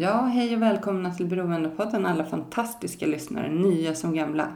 [0.00, 4.52] Ja, hej och välkomna till Beroendepodden alla fantastiska lyssnare, nya som gamla.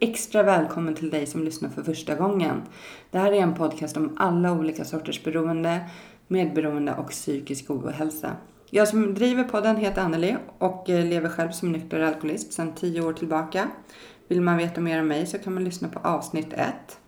[0.00, 2.62] Extra välkommen till dig som lyssnar för första gången.
[3.10, 5.80] Det här är en podcast om alla olika sorters beroende,
[6.28, 8.36] medberoende och psykisk ohälsa.
[8.70, 13.00] Jag som driver podden heter Anneli och eh, lever själv som nykter alkoholist sedan tio
[13.00, 13.68] år tillbaka.
[14.28, 16.98] Vill man veta mer om mig så kan man lyssna på avsnitt ett.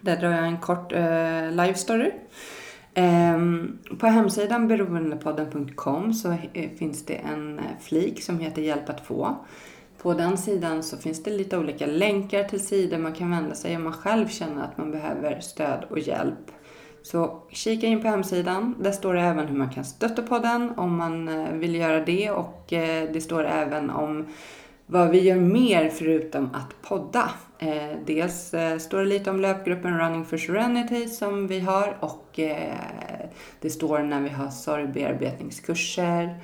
[0.00, 2.10] Där drar jag en kort eh, live story.
[2.98, 9.06] Ehm, på hemsidan beroendepodden.com så eh, finns det en eh, flik som heter Hjälp att
[9.06, 9.36] få.
[10.02, 13.76] På den sidan så finns det lite olika länkar till sidor man kan vända sig
[13.76, 16.50] om man själv känner att man behöver stöd och hjälp.
[17.02, 18.74] Så kika in på hemsidan.
[18.80, 22.30] Där står det även hur man kan stötta podden om man eh, vill göra det
[22.30, 24.26] och det står även om
[24.90, 27.30] vad vi gör mer förutom att podda.
[27.58, 32.38] Eh, dels eh, står det lite om löpgruppen Running for Serenity som vi har och
[32.38, 32.74] eh,
[33.60, 36.40] det står när vi har sorgbearbetningskurser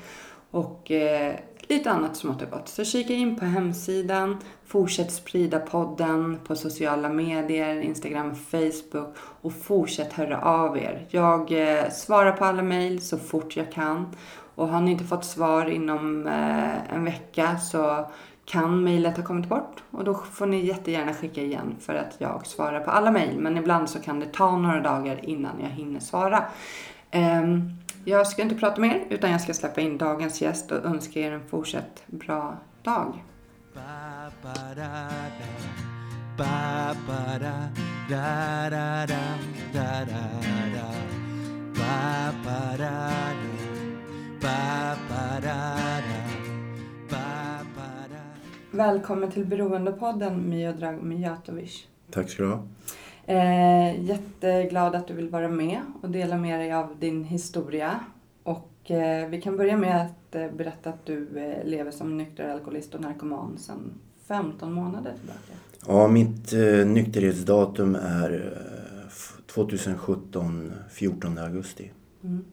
[0.50, 1.34] och eh,
[1.68, 2.68] lite annat smått och gott.
[2.68, 10.12] Så kika in på hemsidan, fortsätt sprida podden på sociala medier, Instagram, Facebook och fortsätt
[10.12, 11.06] höra av er.
[11.10, 14.06] Jag eh, svarar på alla mejl så fort jag kan
[14.54, 18.10] och har ni inte fått svar inom eh, en vecka så
[18.44, 22.46] kan mejlet ha kommit bort och då får ni jättegärna skicka igen för att jag
[22.46, 23.38] svarar på alla mejl.
[23.38, 26.44] Men ibland så kan det ta några dagar innan jag hinner svara.
[27.10, 27.70] Ehm,
[28.04, 31.32] jag ska inte prata mer utan jag ska släppa in dagens gäst och önska er
[31.32, 33.22] en fortsatt bra dag.
[33.74, 35.10] Ba ba da
[45.50, 46.33] da
[48.74, 51.86] Välkommen till Beroendepodden Miodrag Mijatovic.
[52.10, 52.62] Tack ska du ha.
[53.26, 58.00] Eh, jätteglad att du vill vara med och dela med dig av din historia.
[58.42, 62.48] Och eh, vi kan börja med att eh, berätta att du eh, lever som nykter
[62.48, 63.92] alkoholist och narkoman sedan
[64.26, 65.52] 15 månader tillbaka.
[65.86, 71.90] Ja, mitt eh, nykterhetsdatum är eh, f- 2017, 14 augusti.
[72.24, 72.44] Mm.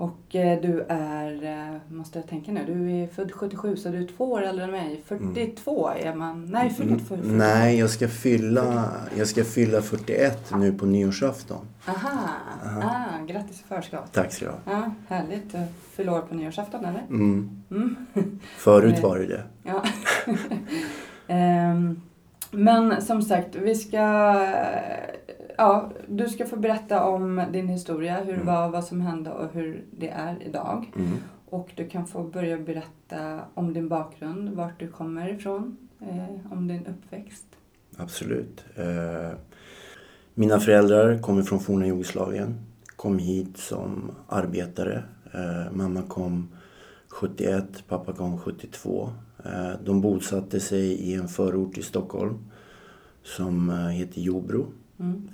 [0.00, 3.98] Och eh, du är, eh, måste jag tänka nu, du är född 77 så du
[4.02, 5.02] är två år äldre än mig.
[5.06, 6.98] 42 är man, nej 42.
[6.98, 7.14] 42.
[7.14, 11.66] Mm, Nej, jag ska, fylla, jag ska fylla 41 nu på nyårsafton.
[11.86, 12.28] Aha,
[12.82, 14.12] Ah, grattis i förskott.
[14.12, 14.58] Tack ska du ha.
[14.64, 15.52] Ja, härligt.
[15.52, 15.58] Du
[15.92, 17.00] fyller år på nyårsafton eller?
[17.08, 17.62] Mm.
[17.70, 17.96] Mm.
[18.56, 19.42] Förut var det det.
[19.62, 19.84] Ja.
[21.28, 22.00] Ehm,
[22.50, 24.34] men som sagt, vi ska...
[25.60, 29.52] Ja, du ska få berätta om din historia, hur det var, vad som hände och
[29.52, 30.92] hur det är idag.
[30.96, 31.16] Mm.
[31.48, 36.68] Och du kan få börja berätta om din bakgrund, vart du kommer ifrån, eh, om
[36.68, 37.46] din uppväxt.
[37.96, 38.64] Absolut.
[38.76, 39.38] Eh,
[40.34, 42.54] mina föräldrar kommer från forna Jugoslavien.
[42.96, 45.04] Kom hit som arbetare.
[45.32, 46.48] Eh, mamma kom
[47.08, 49.10] 71, pappa kom 72.
[49.44, 52.38] Eh, de bosatte sig i en förort i Stockholm
[53.22, 54.66] som eh, heter Jobro.
[55.00, 55.28] Mm.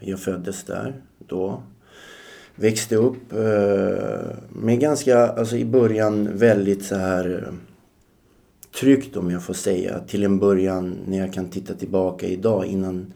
[0.00, 1.62] Jag föddes där då.
[2.54, 7.54] Växte upp eh, med ganska, alltså i början väldigt så här eh,
[8.80, 9.98] tryggt om jag får säga.
[9.98, 13.12] Till en början när jag kan titta tillbaka idag innan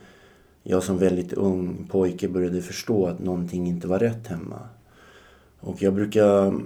[0.62, 4.60] jag som väldigt ung pojke började förstå att någonting inte var rätt hemma.
[5.60, 6.60] Och jag brukar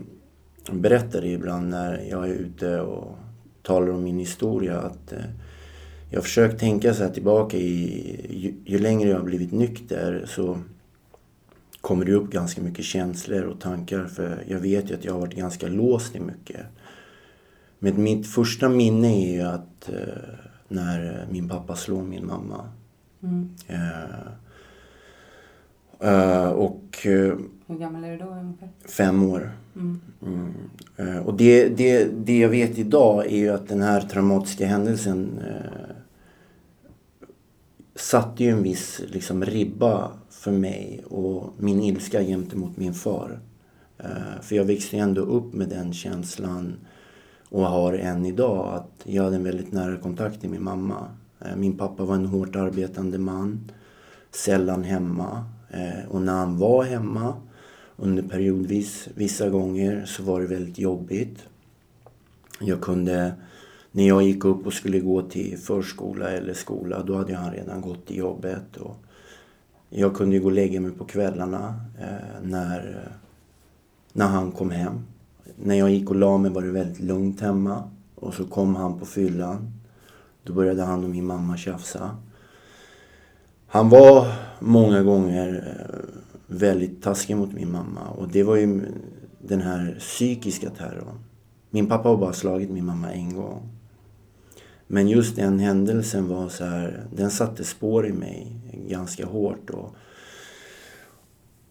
[0.72, 3.16] berätta det ibland när jag är ute och
[3.62, 5.18] talar om min historia att eh,
[6.12, 10.58] jag försökt tänka så här tillbaka i, ju, ju längre jag har blivit nykter så
[11.80, 15.20] kommer det upp ganska mycket känslor och tankar för jag vet ju att jag har
[15.20, 16.60] varit ganska låst i mycket.
[17.78, 20.34] Men mitt första minne är ju att eh,
[20.68, 22.68] när min pappa slår min mamma.
[23.22, 23.48] Mm.
[23.66, 24.26] Eh,
[26.00, 27.34] eh, och eh,
[27.66, 28.68] Hur gammal är du då ungefär?
[28.88, 29.50] fem år.
[29.76, 30.00] Mm.
[30.26, 30.54] Mm.
[30.96, 35.38] Eh, Och det, det, det jag vet idag är ju att den här traumatiska händelsen
[35.48, 35.91] eh,
[37.94, 43.40] satte ju en viss liksom, ribba för mig och min ilska gentemot min far.
[43.98, 46.76] Eh, för jag växte ju ändå upp med den känslan
[47.48, 51.08] och har än idag att jag hade en väldigt nära kontakt med min mamma.
[51.40, 53.70] Eh, min pappa var en hårt arbetande man.
[54.30, 55.44] Sällan hemma.
[55.70, 57.34] Eh, och när han var hemma
[57.96, 61.38] under periodvis, vissa gånger, så var det väldigt jobbigt.
[62.60, 63.32] Jag kunde,
[63.92, 67.80] när jag gick upp och skulle gå till förskola eller skola, då hade han redan
[67.80, 68.76] gått till jobbet.
[68.76, 68.96] Och
[69.90, 73.08] jag kunde gå och lägga mig på kvällarna eh, när,
[74.12, 75.00] när han kom hem.
[75.56, 77.90] När jag gick och la mig var det väldigt lugnt hemma.
[78.14, 79.72] Och så kom han på fyllan.
[80.42, 82.16] Då började han och min mamma tjafsa.
[83.66, 84.26] Han var
[84.60, 85.96] många gånger eh,
[86.46, 88.08] väldigt taskig mot min mamma.
[88.18, 88.80] Och det var ju
[89.38, 91.18] den här psykiska terrorn.
[91.70, 93.68] Min pappa har bara slagit min mamma en gång.
[94.92, 98.52] Men just den händelsen var så här, den satte spår i mig
[98.88, 99.70] ganska hårt.
[99.70, 99.94] Och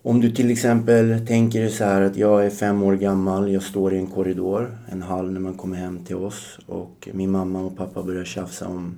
[0.01, 3.93] om du till exempel tänker så här att jag är fem år gammal, jag står
[3.93, 7.77] i en korridor, en hall när man kommer hem till oss och min mamma och
[7.77, 8.95] pappa börjar tjafsa om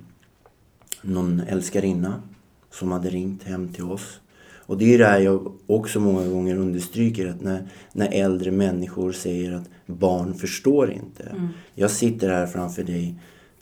[1.02, 2.22] någon älskarinna
[2.70, 4.20] som hade ringt hem till oss.
[4.66, 9.12] Och det är det här jag också många gånger understryker att när, när äldre människor
[9.12, 11.22] säger att barn förstår inte.
[11.22, 11.48] Mm.
[11.74, 13.16] Jag sitter här framför dig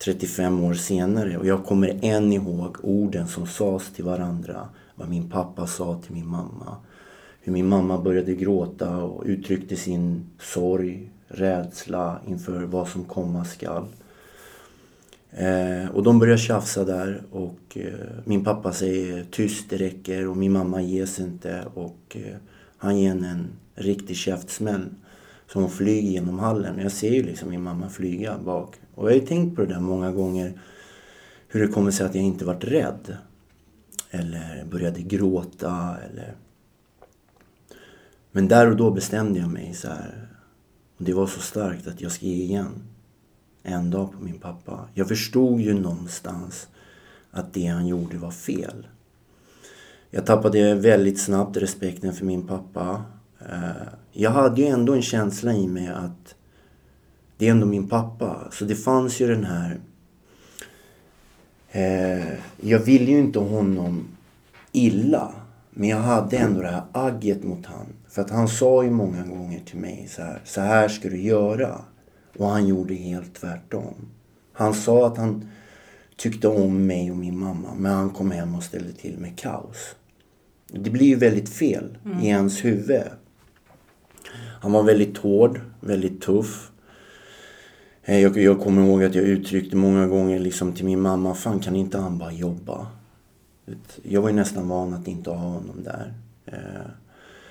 [0.04, 4.68] 35 år senare och jag kommer än ihåg orden som sades till varandra.
[4.94, 6.76] Vad min pappa sa till min mamma.
[7.40, 13.86] Hur min mamma började gråta och uttryckte sin sorg, rädsla inför vad som komma skall.
[15.30, 17.92] Eh, och de börjar tjafsa där och eh,
[18.24, 22.36] min pappa säger tyst det räcker och min mamma ges inte och eh,
[22.76, 24.84] han ger henne en riktig käftsmäll.
[25.52, 26.78] Så hon flyger genom hallen.
[26.78, 28.81] Jag ser ju liksom min mamma flyga bak.
[28.94, 30.60] Och jag har ju tänkt på det där många gånger.
[31.48, 33.16] Hur det kommer sig att jag inte varit rädd.
[34.10, 36.34] Eller började gråta eller...
[38.32, 40.28] Men där och då bestämde jag mig så här.
[40.96, 42.82] Och det var så starkt att jag ska ge igen.
[43.62, 44.88] En dag på min pappa.
[44.94, 46.68] Jag förstod ju någonstans
[47.30, 48.86] att det han gjorde var fel.
[50.10, 53.04] Jag tappade väldigt snabbt respekten för min pappa.
[53.38, 56.34] Eh, jag hade ju ändå en känsla i mig att
[57.42, 58.48] det är ändå min pappa.
[58.52, 59.80] Så det fanns ju den här...
[61.70, 64.08] Eh, jag ville ju inte honom
[64.72, 65.32] illa.
[65.70, 67.86] Men jag hade ändå det här agget mot han.
[68.08, 71.22] För att han sa ju många gånger till mig så här, så här ska du
[71.22, 71.80] göra.
[72.38, 73.94] Och han gjorde helt tvärtom.
[74.52, 75.50] Han sa att han
[76.16, 77.74] tyckte om mig och min mamma.
[77.76, 79.94] Men han kom hem och ställde till med kaos.
[80.68, 82.20] Det blir ju väldigt fel mm.
[82.20, 83.02] i ens huvud.
[84.60, 86.71] Han var väldigt hård, väldigt tuff.
[88.04, 91.60] Eh, jag, jag kommer ihåg att jag uttryckte många gånger liksom till min mamma, fan
[91.60, 92.86] kan inte han bara jobba?
[94.02, 96.14] Jag var ju nästan van att inte ha honom där.
[96.46, 96.90] Eh,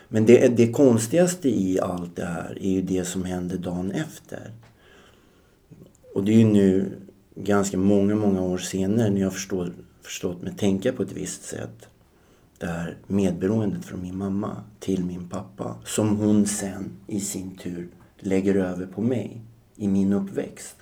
[0.08, 4.52] men det, det konstigaste i allt det här är ju det som hände dagen efter.
[6.16, 6.98] Och det är ju nu
[7.36, 11.88] ganska många, många år senare när jag förstår, förstått mig tänka på ett visst sätt
[12.58, 17.90] det här medberoendet från min mamma till min pappa som hon sen i sin tur
[18.20, 19.42] lägger över på mig
[19.82, 20.76] i min uppväxt.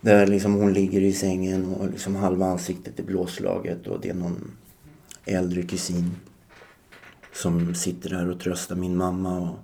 [0.00, 4.14] Där liksom hon ligger i sängen och liksom halva ansiktet är blåslaget och det är
[4.14, 4.50] någon
[5.24, 6.10] äldre kusin
[7.32, 9.40] som sitter där och tröstar min mamma.
[9.40, 9.58] Och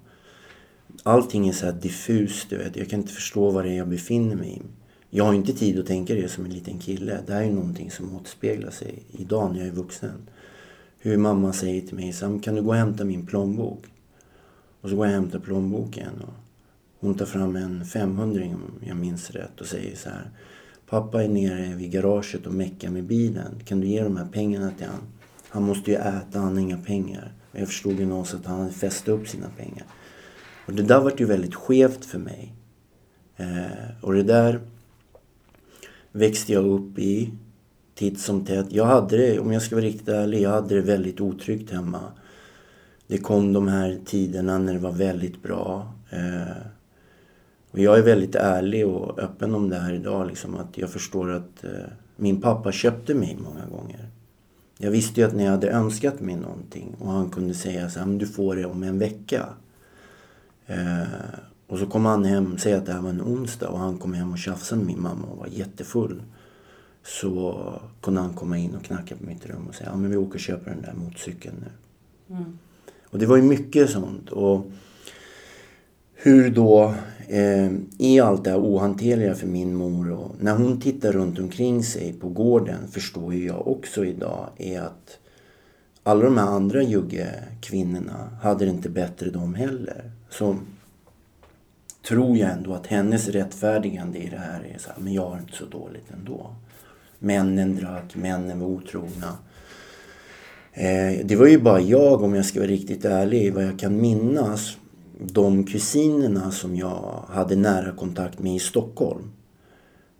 [1.02, 2.76] allting är så här diffust, du vet.
[2.76, 4.62] Jag kan inte förstå vad det är jag befinner mig i.
[5.10, 7.20] Jag har inte tid att tänka det som en liten kille.
[7.26, 10.28] Det här är någonting som återspeglar sig idag när jag är vuxen
[11.06, 13.84] hur mamma säger till mig, Sam kan du gå och hämta min plånbok?
[14.80, 16.34] Och så går jag och hämtar plånboken och
[17.00, 20.30] hon tar fram en 500 om jag minns rätt och säger så här.
[20.88, 23.60] Pappa är nere vid garaget och meckar med bilen.
[23.64, 25.02] Kan du ge de här pengarna till han?
[25.48, 27.32] Han måste ju äta, han har inga pengar.
[27.52, 29.86] Och jag förstod ju någonstans att han hade fäst upp sina pengar.
[30.66, 32.54] Och det där vart ju väldigt skevt för mig.
[33.36, 34.60] Eh, och det där
[36.12, 37.30] växte jag upp i
[37.94, 38.72] titt som tätt.
[38.72, 42.00] Jag hade det, om jag ska vara riktigt ärlig, jag hade det väldigt otryggt hemma.
[43.06, 45.92] Det kom de här tiderna när det var väldigt bra.
[46.10, 46.66] Eh,
[47.76, 50.26] och jag är väldigt ärlig och öppen om det här idag.
[50.26, 51.70] Liksom, att jag förstår att eh,
[52.16, 54.08] min pappa köpte mig många gånger.
[54.78, 57.98] Jag visste ju att när jag hade önskat mig någonting och han kunde säga så
[57.98, 59.48] här, men du får det om en vecka.
[60.66, 61.02] Eh,
[61.66, 64.14] och så kom han hem, säg att det här var en onsdag och han kom
[64.14, 66.22] hem och tjafsade med min mamma och var jättefull
[67.02, 70.16] så kunde han komma in och knacka på mitt rum och säga ja, men vi
[70.16, 71.70] åker och köper den där motorcykeln nu.
[72.36, 72.58] Mm.
[73.10, 74.30] Och det var ju mycket sånt.
[74.30, 74.70] Och
[76.16, 76.94] hur då
[77.28, 81.82] eh, är allt det här ohanterliga för min mor och när hon tittar runt omkring
[81.82, 85.18] sig på gården förstår ju jag också idag är att
[86.02, 90.10] alla de här andra juggekvinnorna hade det inte bättre de heller.
[90.30, 90.56] Så
[92.08, 95.38] tror jag ändå att hennes rättfärdigande i det här är så här, men jag har
[95.38, 96.50] inte så dåligt ändå.
[97.18, 99.38] Männen drack, männen var otrogna.
[100.72, 104.00] Eh, det var ju bara jag, om jag ska vara riktigt ärlig, vad jag kan
[104.00, 104.76] minnas.
[105.18, 109.32] De kusinerna som jag hade nära kontakt med i Stockholm.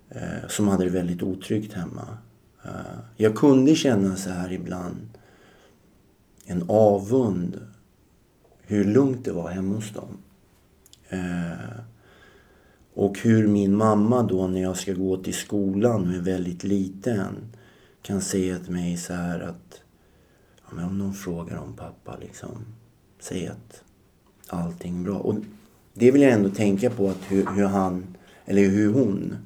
[0.09, 2.19] Eh, som hade det väldigt otryggt hemma.
[2.65, 5.09] Eh, jag kunde känna så här ibland
[6.47, 7.61] en avund
[8.63, 10.19] hur lugnt det var hemma hos dem.
[11.09, 11.81] Eh,
[12.95, 17.35] och hur min mamma då när jag ska gå till skolan och är väldigt liten
[18.03, 19.83] kan säga till mig så här att
[20.63, 22.65] ja, men om någon frågar om pappa liksom,
[23.21, 23.85] säg att
[24.49, 25.19] allting bra.
[25.19, 25.35] Och
[25.95, 29.37] det vill jag ändå tänka på att hur, hur han, eller hur hon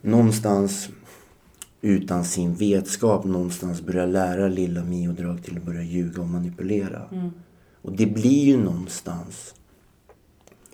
[0.00, 0.88] någonstans
[1.80, 7.02] utan sin vetskap någonstans börjar lära lilla Mio Drag till att börja ljuga och manipulera.
[7.12, 7.30] Mm.
[7.82, 9.54] Och det blir ju någonstans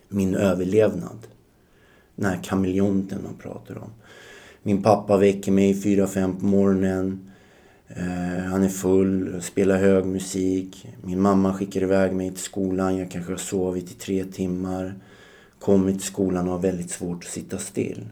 [0.09, 1.27] min överlevnad.
[2.17, 3.91] Den här kameleonten man pratar om.
[4.63, 7.28] Min pappa väcker mig fyra fem på morgonen.
[7.89, 10.89] Eh, han är full, spelar hög musik.
[11.03, 12.97] Min mamma skickar iväg mig till skolan.
[12.97, 14.95] Jag kanske har sovit i tre timmar.
[15.59, 18.05] Kommer till skolan och har väldigt svårt att sitta still.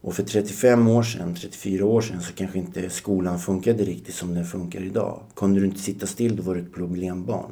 [0.00, 4.34] Och för 35 år sedan, 34 år sedan så kanske inte skolan funkade riktigt som
[4.34, 5.22] den funkar idag.
[5.34, 7.50] Kunde du inte sitta still då var du ett problembarn.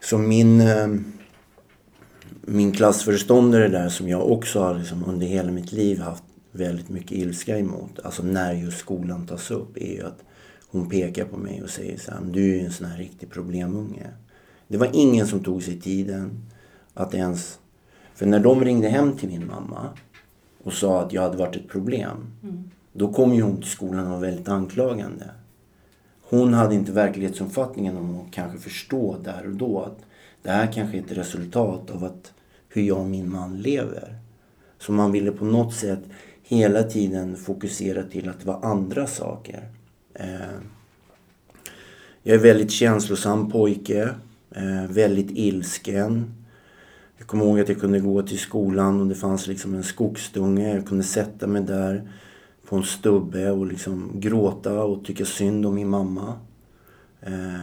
[0.00, 0.88] Så min, eh,
[2.40, 7.12] min klassföreståndare där som jag också har liksom under hela mitt liv haft väldigt mycket
[7.12, 7.98] ilska emot.
[8.04, 10.24] Alltså när just skolan tas upp är ju att
[10.68, 13.30] hon pekar på mig och säger så här, du är ju en sån här riktig
[13.30, 14.06] problemunge.
[14.68, 16.50] Det var ingen som tog sig tiden
[16.94, 17.58] att ens...
[18.14, 19.88] För när de ringde hem till min mamma
[20.62, 22.16] och sa att jag hade varit ett problem.
[22.42, 22.70] Mm.
[22.92, 25.30] Då kom ju hon till skolan och var väldigt anklagande.
[26.22, 29.98] Hon hade inte verklighetsuppfattningen om att kanske förstå där och då att
[30.42, 32.32] det här kanske är ett resultat av att
[32.68, 34.18] hur jag och min man lever.
[34.78, 36.00] Så man ville på något sätt
[36.46, 39.68] hela tiden fokusera till att det var andra saker.
[40.14, 40.58] Eh,
[42.22, 44.14] jag är väldigt känslosam pojke.
[44.50, 46.34] Eh, väldigt ilsken.
[47.18, 50.74] Jag kommer ihåg att jag kunde gå till skolan och det fanns liksom en skogsdunge.
[50.74, 52.10] Jag kunde sätta mig där
[52.68, 56.38] på en stubbe och liksom gråta och tycka synd om min mamma.
[57.20, 57.60] Eh,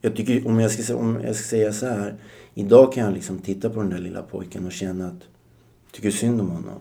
[0.00, 2.14] jag tycker, om jag, ska, om jag ska säga så här.
[2.54, 5.22] Idag kan jag liksom titta på den där lilla pojken och känna att
[5.84, 6.80] jag tycker synd om honom.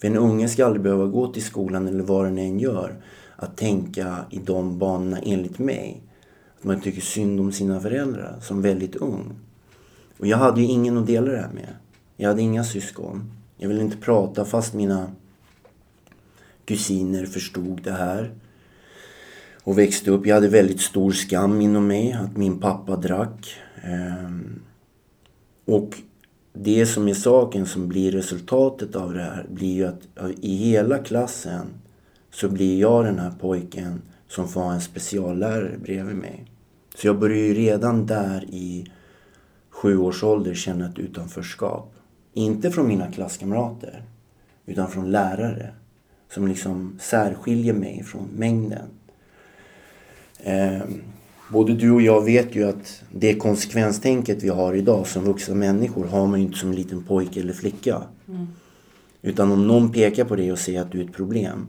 [0.00, 2.94] För en unge ska aldrig behöva gå till skolan eller vad den än gör.
[3.36, 6.02] Att tänka i de banorna enligt mig.
[6.58, 9.36] Att man tycker synd om sina föräldrar som väldigt ung.
[10.18, 11.68] Och jag hade ju ingen att dela det här med.
[12.16, 13.32] Jag hade inga syskon.
[13.56, 15.10] Jag ville inte prata fast mina
[16.64, 18.34] kusiner förstod det här.
[19.64, 20.26] Och växte upp.
[20.26, 23.54] Jag hade väldigt stor skam inom mig att min pappa drack.
[23.82, 24.60] Ehm,
[25.64, 25.94] och
[26.60, 30.98] det som är saken som blir resultatet av det här blir ju att i hela
[30.98, 31.66] klassen
[32.30, 36.44] så blir jag den här pojken som får ha en speciallärare bredvid mig.
[36.94, 38.90] Så jag börjar ju redan där i
[39.70, 41.94] sju års ålder känna ett utanförskap.
[42.32, 44.02] Inte från mina klasskamrater,
[44.66, 45.70] utan från lärare.
[46.30, 48.88] Som liksom särskiljer mig från mängden.
[50.42, 51.02] Ehm,
[51.50, 56.04] Både du och jag vet ju att det konsekvenstänket vi har idag som vuxna människor
[56.04, 58.02] har man ju inte som liten pojke eller flicka.
[58.28, 58.46] Mm.
[59.22, 61.66] Utan om någon pekar på dig och säger att du är ett problem.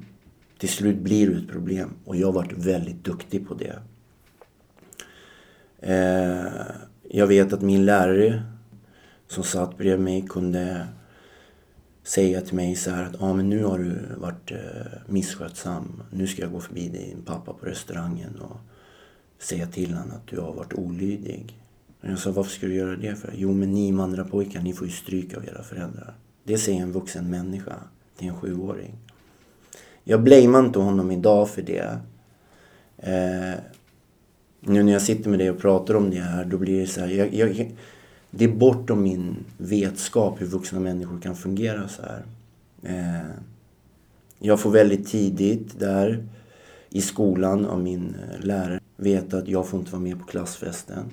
[0.57, 1.89] Till slut blir du ett problem.
[2.05, 3.79] Och jag har varit väldigt duktig på det.
[5.81, 6.51] Eh,
[7.09, 8.43] jag vet att min lärare
[9.27, 10.87] som satt bredvid mig kunde
[12.03, 14.57] säga till mig så här att ah, men nu har du varit eh,
[15.05, 16.03] misskötsam.
[16.11, 18.57] Nu ska jag gå förbi din pappa på restaurangen och
[19.39, 21.55] säga till honom att du har varit olydig.
[22.01, 23.33] Och jag sa, varför ska du göra det för?
[23.35, 26.13] Jo, men ni invandrarpojkar, ni får ju stryk av era föräldrar.
[26.43, 27.75] Det säger en vuxen människa
[28.17, 28.95] till en sjuåring.
[30.03, 31.97] Jag blamear inte honom idag för det.
[32.97, 33.59] Eh,
[34.59, 37.01] nu när jag sitter med dig och pratar om det här, då blir det så
[37.01, 37.07] här.
[37.07, 37.75] Jag, jag,
[38.31, 42.23] det är bortom min vetskap hur vuxna människor kan fungera så här.
[42.83, 43.29] Eh,
[44.39, 46.23] jag får väldigt tidigt där
[46.89, 51.11] i skolan av min eh, lärare veta att jag får inte vara med på klassfesten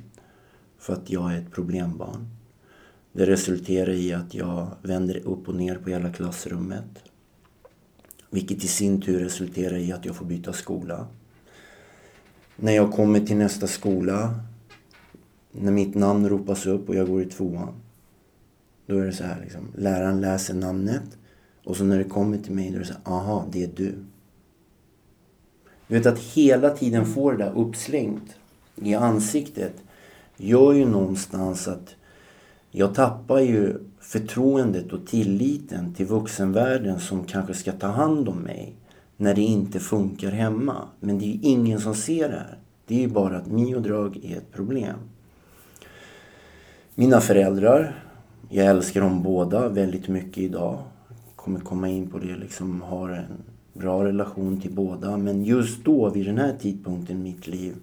[0.79, 2.29] för att jag är ett problembarn.
[3.13, 7.05] Det resulterar i att jag vänder upp och ner på hela klassrummet.
[8.31, 11.07] Vilket i sin tur resulterar i att jag får byta skola.
[12.57, 14.41] När jag kommer till nästa skola,
[15.53, 17.75] när mitt namn ropas upp och jag går i tvåan.
[18.87, 21.19] Då är det så här liksom, läraren läser namnet
[21.65, 23.71] och så när det kommer till mig då är det så här, aha, det är
[23.77, 23.95] du.
[25.89, 28.37] Du vet att hela tiden få det där uppslängt
[28.75, 29.75] i ansiktet
[30.37, 31.95] gör ju någonstans att
[32.71, 38.75] jag tappar ju förtroendet och tilliten till vuxenvärlden som kanske ska ta hand om mig
[39.17, 40.89] när det inte funkar hemma.
[41.01, 42.59] Men det är ju ingen som ser det här.
[42.87, 44.97] Det är ju bara att miodrag är ett problem.
[46.95, 48.05] Mina föräldrar,
[48.49, 50.79] jag älskar dem båda väldigt mycket idag.
[51.37, 53.43] Kommer komma in på det, liksom har en
[53.79, 55.17] bra relation till båda.
[55.17, 57.75] Men just då, vid den här tidpunkten i mitt liv,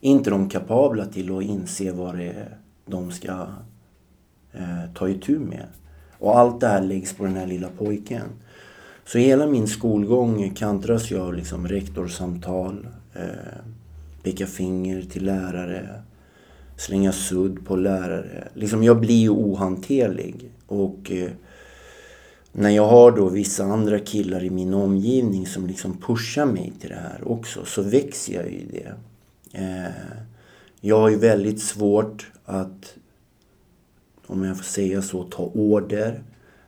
[0.00, 2.56] inte de kapabla till att inse vad det är
[2.90, 3.46] de ska
[4.52, 5.66] eh, ta itu med.
[6.18, 8.22] Och allt det här läggs på den här lilla pojken.
[9.04, 13.60] Så hela min skolgång kantras ju av liksom rektorsamtal, eh,
[14.22, 16.02] peka finger till lärare,
[16.76, 18.48] slänga sudd på lärare.
[18.54, 20.50] Liksom jag blir ju ohanterlig.
[20.66, 21.30] Och eh,
[22.52, 26.88] när jag har då vissa andra killar i min omgivning som liksom pushar mig till
[26.88, 28.94] det här också så växer jag ju i det.
[29.52, 29.92] Eh,
[30.80, 32.94] jag har ju väldigt svårt att,
[34.26, 36.22] om jag får säga så, ta order.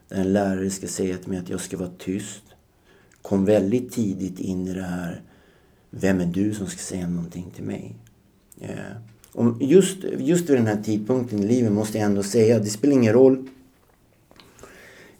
[0.09, 2.43] En lärare ska säga till mig att jag ska vara tyst.
[3.21, 5.21] Kom väldigt tidigt in i det här,
[5.89, 7.95] vem är du som ska säga någonting till mig?
[8.61, 12.93] Eh, just, just vid den här tidpunkten i livet måste jag ändå säga, det spelar
[12.93, 13.47] ingen roll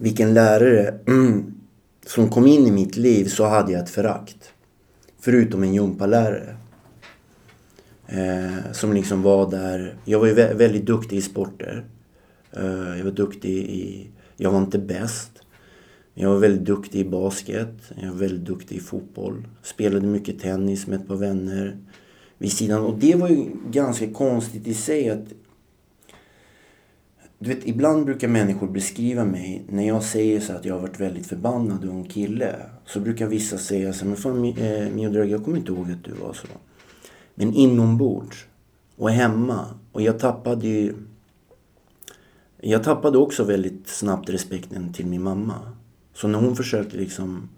[0.03, 1.53] vilken lärare mm,
[2.05, 4.53] som kom in i mitt liv så hade jag ett förakt.
[5.19, 6.55] Förutom en gympalärare.
[8.07, 9.95] Eh, som liksom var där.
[10.05, 11.85] Jag var ju vä väldigt duktig i sporter.
[12.51, 14.07] Eh, jag var duktig i...
[14.37, 15.31] Jag var inte bäst.
[16.13, 17.91] Jag var väldigt duktig i basket.
[18.01, 19.47] Jag var väldigt duktig i fotboll.
[19.61, 21.77] Spelade mycket tennis med ett par vänner
[22.37, 22.81] vid sidan.
[22.81, 25.25] Och det var ju ganska konstigt i sig att...
[27.43, 30.99] Du vet, ibland brukar människor beskriva mig, när jag säger så att jag har varit
[30.99, 32.55] väldigt förbannad ung kille.
[32.85, 36.33] Så brukar vissa säga så men fan eh, jag kommer inte ihåg att du var
[36.33, 36.47] så.
[37.35, 38.45] Men inombords
[38.95, 39.65] och hemma.
[39.91, 40.93] Och jag tappade ju...
[42.61, 45.59] Jag tappade också väldigt snabbt respekten till min mamma.
[46.13, 47.49] Så när hon försökte liksom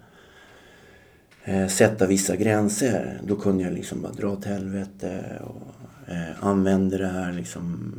[1.44, 6.98] eh, sätta vissa gränser, då kunde jag liksom bara dra åt helvete och eh, använda
[6.98, 7.92] det här liksom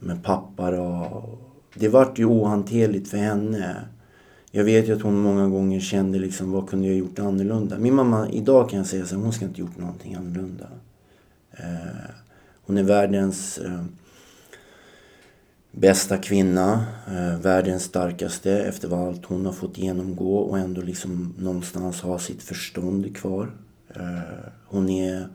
[0.00, 1.22] med pappa då.
[1.74, 3.76] Det vart ju ohanterligt för henne.
[4.50, 7.78] Jag vet ju att hon många gånger kände liksom, vad kunde jag gjort annorlunda?
[7.78, 10.66] Min mamma, idag kan jag säga så hon ska inte gjort någonting annorlunda.
[11.50, 12.10] Eh,
[12.66, 13.84] hon är världens eh,
[15.72, 21.34] bästa kvinna, eh, världens starkaste efter vad allt hon har fått genomgå och ändå liksom
[21.38, 23.50] någonstans ha sitt förstånd kvar.
[23.94, 25.28] Eh, hon är,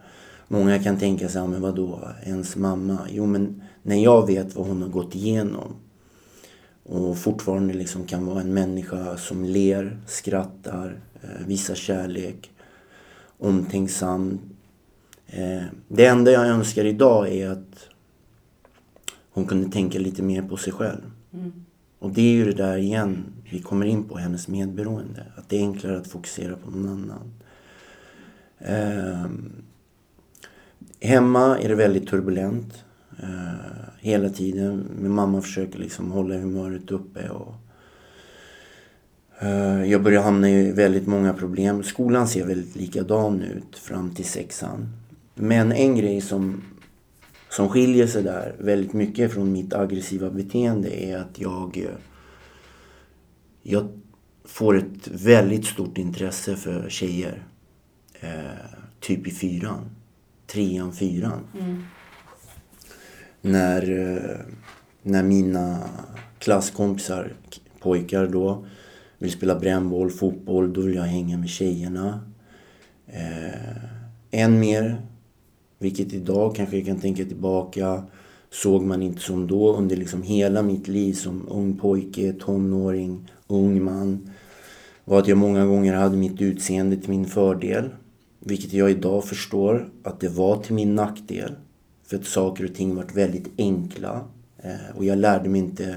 [0.47, 2.97] många kan tänka sig, Ja men vadå, ens mamma?
[3.10, 5.76] Jo men när jag vet vad hon har gått igenom
[6.84, 12.52] och fortfarande liksom kan vara en människa som ler, skrattar, eh, visar kärlek,
[13.38, 14.39] omtänksam.
[15.28, 17.89] Eh, det enda jag önskar idag är att
[19.32, 21.12] hon kunde tänka lite mer på sig själv.
[21.34, 21.65] Mm.
[22.00, 25.26] Och det är ju det där igen, vi kommer in på hennes medberoende.
[25.36, 27.34] Att det är enklare att fokusera på någon annan.
[28.60, 29.30] Eh,
[31.00, 32.83] hemma är det väldigt turbulent.
[33.21, 34.88] Eh, hela tiden.
[34.99, 37.30] Min mamma försöker liksom hålla humöret uppe.
[37.30, 37.56] Och,
[39.39, 41.84] eh, jag börjar hamna i väldigt många problem.
[41.84, 44.89] Skolan ser väldigt likadan ut fram till sexan.
[45.36, 46.63] Men en grej som,
[47.49, 51.97] som skiljer sig där väldigt mycket från mitt aggressiva beteende är att jag, eh,
[53.63, 53.88] jag
[54.45, 57.43] får ett väldigt stort intresse för tjejer.
[58.19, 58.30] Eh,
[58.99, 59.89] typ i fyran.
[60.47, 61.39] Trean, fyran.
[61.60, 61.84] Mm
[63.43, 64.39] när, eh,
[65.01, 65.79] när mina
[66.39, 67.34] klasskompisar,
[67.79, 68.65] pojkar då,
[69.17, 72.19] vill spela brännboll, fotboll, då vill jag hänga med tjejerna.
[73.08, 73.84] Eh,
[74.32, 75.01] än mer,
[75.79, 78.03] vilket idag kanske jag kan tänka tillbaka,
[78.49, 83.84] såg man inte som då under liksom hela mitt liv som ung pojke, tonåring, ung
[83.84, 84.29] man.
[85.06, 87.89] Var att jag många gånger hade mitt utseende till min fördel.
[88.39, 91.56] Vilket jag idag förstår att det var till min nackdel.
[92.03, 94.21] För att saker och ting varit väldigt enkla.
[94.57, 95.95] Eh, och jag lärde mig inte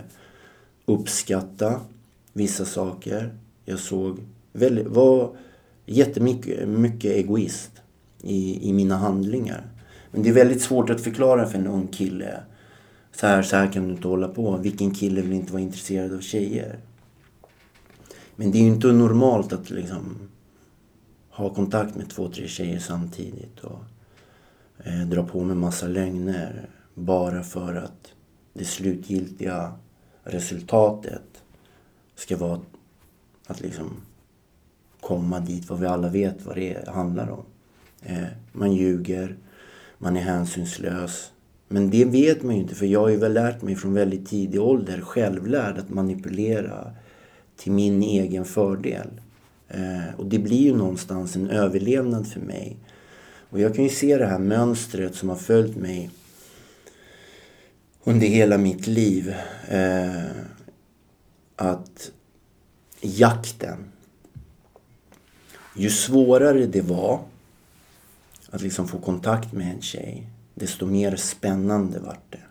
[0.85, 1.81] uppskatta
[2.33, 3.35] vissa saker.
[3.65, 4.19] Jag såg
[4.53, 5.37] väldigt, var
[5.87, 7.71] jättemycket mycket egoist
[8.23, 9.67] i, i mina handlingar.
[10.11, 12.43] Men det är väldigt svårt att förklara för en ung kille.
[13.13, 14.57] Så här, så här kan du inte hålla på.
[14.57, 16.79] Vilken kille vill inte vara intresserad av tjejer?
[18.37, 20.29] Men det är ju inte normalt att liksom
[21.31, 23.59] ha kontakt med två, tre tjejer samtidigt.
[23.61, 23.79] Och
[24.85, 28.13] eh, dra på mig massa lögner bara för att
[28.53, 29.73] det slutgiltiga
[30.25, 31.43] resultatet
[32.15, 32.61] ska vara
[33.47, 33.91] att liksom
[35.01, 37.45] komma dit vad vi alla vet vad det handlar om.
[38.03, 39.37] Eh, man ljuger,
[39.99, 41.33] man är hänsynslös,
[41.69, 44.29] Men det vet man ju inte för jag har ju väl lärt mig från väldigt
[44.29, 46.93] tidig ålder, självlärd, att manipulera
[47.57, 49.21] till min egen fördel.
[49.69, 52.77] Eh, och det blir ju någonstans en överlevnad för mig.
[53.51, 56.11] Och jag kan ju se det här mönstret som har följt mig
[58.05, 59.35] under hela mitt liv.
[59.69, 60.31] Eh,
[61.57, 62.11] att
[63.01, 63.79] jakten.
[65.77, 67.21] Ju svårare det var
[68.51, 72.45] att liksom få kontakt med en tjej, desto mer spännande vart det.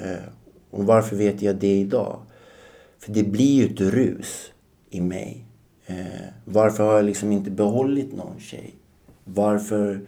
[0.00, 0.24] Eh,
[0.70, 2.20] och varför vet jag det idag?
[2.98, 4.52] För det blir ju ett rus
[4.90, 5.44] i mig.
[5.86, 8.74] Eh, varför har jag liksom inte behållit någon tjej?
[9.24, 10.00] Varför eh,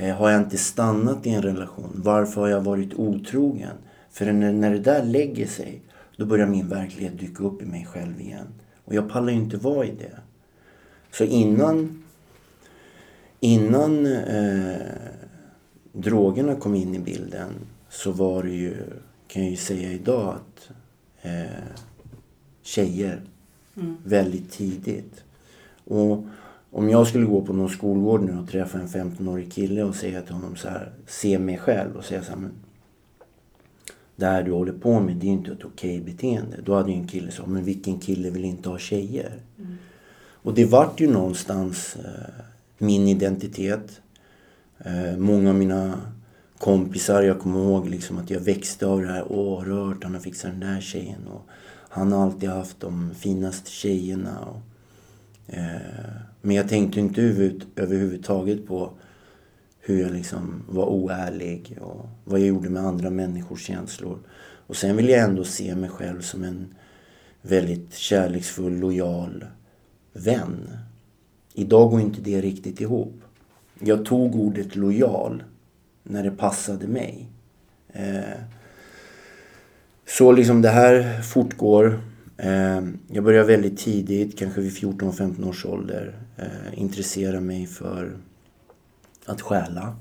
[0.00, 2.00] har jag inte stannat i en relation?
[2.04, 3.76] Varför har jag varit otrogen?
[4.10, 5.82] För när, när det där lägger sig,
[6.16, 8.46] då börjar min verklighet dyka upp i mig själv igen.
[8.84, 10.18] Och jag pallar ju inte vara i det.
[11.10, 12.04] Så innan,
[13.40, 14.76] innan eh,
[15.92, 17.50] drogerna kom in i bilden
[17.88, 18.76] så var det ju,
[19.26, 20.70] kan jag ju säga idag, att
[21.22, 21.64] eh,
[22.62, 23.22] tjejer
[23.76, 23.96] mm.
[24.04, 25.24] väldigt tidigt.
[25.84, 26.24] Och
[26.76, 30.22] om jag skulle gå på någon skolgård nu och träffa en 15-årig kille och säga
[30.22, 32.52] till honom så här, se mig själv och säga så här, men
[34.16, 36.56] det här du håller på med det är inte ett okej beteende.
[36.64, 39.32] Då hade ju en kille sagt, men vilken kille vill inte ha tjejer?
[39.58, 39.76] Mm.
[40.16, 42.44] Och det vart ju någonstans eh,
[42.78, 44.00] min identitet.
[44.78, 46.00] Eh, många av mina
[46.58, 49.24] kompisar, jag kommer ihåg liksom att jag växte av det här.
[49.28, 51.26] Åh, rört, han har fixat den där tjejen.
[51.26, 51.46] Och
[51.88, 54.38] han har alltid haft de finaste tjejerna.
[54.40, 54.73] Och,
[55.46, 55.74] Eh,
[56.42, 58.90] men jag tänkte inte huvud, överhuvudtaget på
[59.80, 64.18] hur jag liksom var oärlig och vad jag gjorde med andra människors känslor.
[64.66, 66.74] Och sen vill jag ändå se mig själv som en
[67.42, 69.44] väldigt kärleksfull, lojal
[70.12, 70.70] vän.
[71.54, 73.22] Idag går inte det riktigt ihop.
[73.80, 75.42] Jag tog ordet lojal
[76.02, 77.28] när det passade mig.
[77.92, 78.40] Eh,
[80.06, 82.00] så liksom det här fortgår.
[82.36, 88.16] Ehm, jag började väldigt tidigt, kanske vid 14-15 års ålder, eh, intressera mig för
[89.24, 89.96] att stjäla.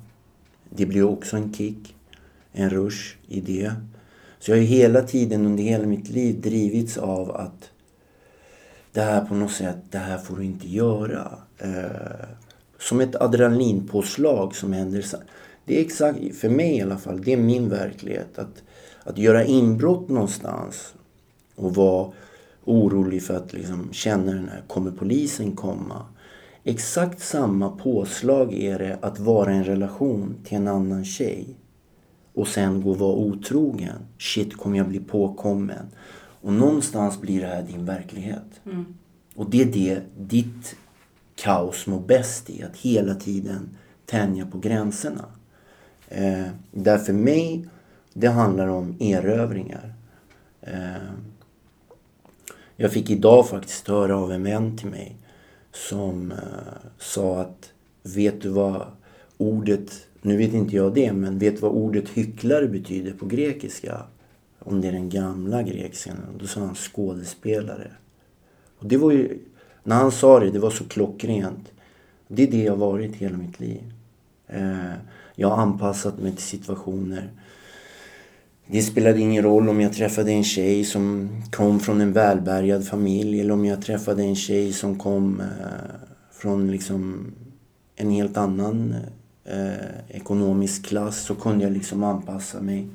[0.69, 1.95] Det blev också en kick,
[2.51, 3.73] en rush i det.
[4.39, 7.69] Så jag har hela tiden under hela mitt liv drivits av att
[8.91, 11.37] det här på något sätt, det här får du inte göra.
[11.57, 12.27] Eh,
[12.79, 15.05] som ett adrenalinpåslag som händer.
[15.65, 18.39] Det är exakt, för mig i alla fall, det är min verklighet.
[18.39, 18.63] Att,
[19.03, 20.93] att göra inbrott någonstans
[21.55, 22.11] och vara
[22.65, 26.05] orolig för att liksom känna den här, kommer polisen komma?
[26.63, 31.57] Exakt samma påslag är det att vara i en relation till en annan tjej
[32.33, 34.05] och sen gå och vara otrogen.
[34.17, 35.85] Shit, kommer jag bli påkommen?
[36.41, 38.61] Och någonstans blir det här din verklighet.
[38.65, 38.85] Mm.
[39.35, 40.75] Och det är det ditt
[41.35, 42.63] kaos mår bäst i.
[42.63, 43.69] Att hela tiden
[44.05, 45.25] tänja på gränserna.
[46.07, 47.65] Eh, där för mig,
[48.13, 49.93] det handlar om erövringar.
[50.61, 51.11] Eh,
[52.75, 55.15] jag fick idag faktiskt höra av en vän till mig
[55.71, 56.37] som eh,
[56.99, 57.71] sa att
[58.03, 58.85] vet du vad
[59.37, 64.03] ordet, nu vet inte jag det, men vet du vad ordet hycklare betyder på grekiska?
[64.59, 66.15] Om det är den gamla grekiskan.
[66.39, 67.91] Då sa han skådespelare.
[68.77, 69.39] Och det var ju,
[69.83, 71.71] när han sa det, det var så klockrent.
[72.27, 73.93] Det är det jag varit hela mitt liv.
[74.47, 74.93] Eh,
[75.35, 77.29] jag har anpassat mig till situationer.
[78.67, 83.39] Det spelade ingen roll om jag träffade en tjej som kom från en välbärgad familj
[83.39, 85.47] eller om jag träffade en tjej som kom eh,
[86.31, 87.31] från liksom
[87.95, 88.95] en helt annan
[89.45, 92.87] eh, ekonomisk klass så kunde jag liksom anpassa mig.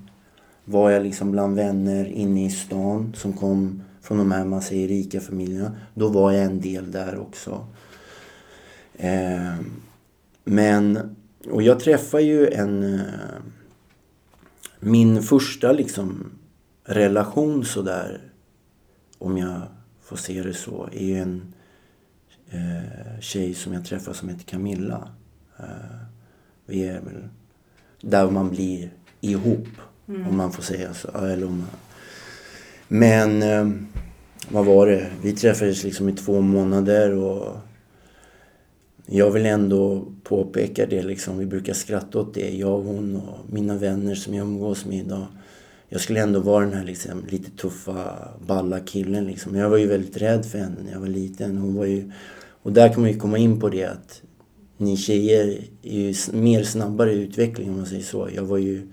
[0.64, 4.88] Var jag liksom bland vänner inne i stan som kom från de här, man säger
[4.88, 7.66] rika familjerna, då var jag en del där också.
[8.96, 9.54] Eh,
[10.44, 11.16] men,
[11.50, 13.00] och jag träffade ju en eh,
[14.80, 16.30] min första liksom
[16.84, 18.20] relation sådär,
[19.18, 19.62] om jag
[20.02, 21.54] får se det så, är en
[22.50, 25.08] eh, tjej som jag träffade som heter Camilla.
[25.58, 25.64] Eh,
[26.66, 27.28] vi är väl
[28.00, 29.68] där man blir ihop,
[30.08, 30.28] mm.
[30.28, 31.08] om man får säga så.
[31.18, 31.68] Eller om man...
[32.88, 33.70] Men eh,
[34.48, 35.10] vad var det?
[35.22, 37.56] Vi träffades liksom i två månader och
[39.10, 41.38] jag vill ändå påpeka det liksom.
[41.38, 44.98] Vi brukar skratta åt det, jag och hon och mina vänner som jag umgås med
[44.98, 45.26] idag.
[45.88, 49.54] Jag skulle ändå vara den här liksom, lite tuffa, balla killen liksom.
[49.56, 51.58] Jag var ju väldigt rädd för henne när jag var liten.
[51.58, 52.12] Hon var ju...
[52.62, 54.22] Och där kan man ju komma in på det att
[54.76, 58.28] ni tjejer är ju mer snabbare i utveckling om man säger så.
[58.34, 58.88] Jag var ju...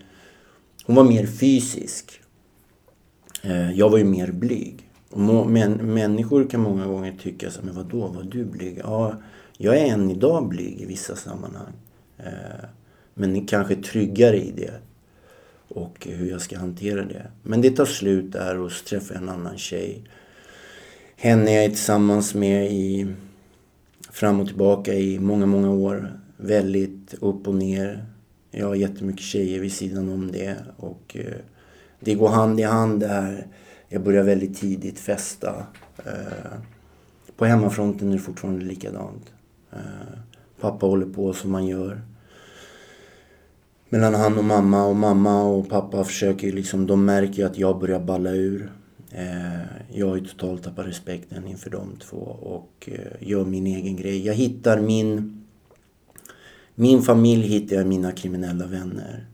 [0.84, 2.20] Hon var mer fysisk.
[3.42, 4.90] Eh, jag var ju mer blyg.
[5.10, 8.80] Och men, människor kan många gånger tycka så men vadå, var du blyg?
[8.82, 9.14] Ja,
[9.58, 11.72] jag är än idag blyg i vissa sammanhang.
[12.18, 12.64] Eh,
[13.14, 14.80] men kanske tryggare i det.
[15.68, 17.26] och hur jag ska hantera det.
[17.42, 20.04] Men det tar slut där och så träffar jag en annan tjej.
[21.16, 23.06] Henne är jag tillsammans med i
[24.10, 26.20] fram och tillbaka i många, många år.
[26.36, 28.04] Väldigt upp och ner.
[28.50, 31.34] Jag har jättemycket tjejer vid sidan om det och eh,
[32.00, 33.46] det går hand i hand det här.
[33.88, 35.66] Jag börjar väldigt tidigt festa.
[36.04, 36.58] Eh,
[37.36, 39.32] på hemmafronten är det fortfarande likadant.
[39.76, 40.18] Eh,
[40.60, 42.00] pappa håller på som man gör.
[43.88, 47.78] Mellan han och mamma och mamma och pappa försöker liksom, de märker ju att jag
[47.78, 48.72] börjar balla ur.
[49.10, 49.60] Eh,
[49.92, 54.26] jag har ju totalt tappat respekten inför de två och eh, gör min egen grej.
[54.26, 55.32] Jag hittar min...
[56.78, 59.26] Min familj hittar jag mina kriminella vänner.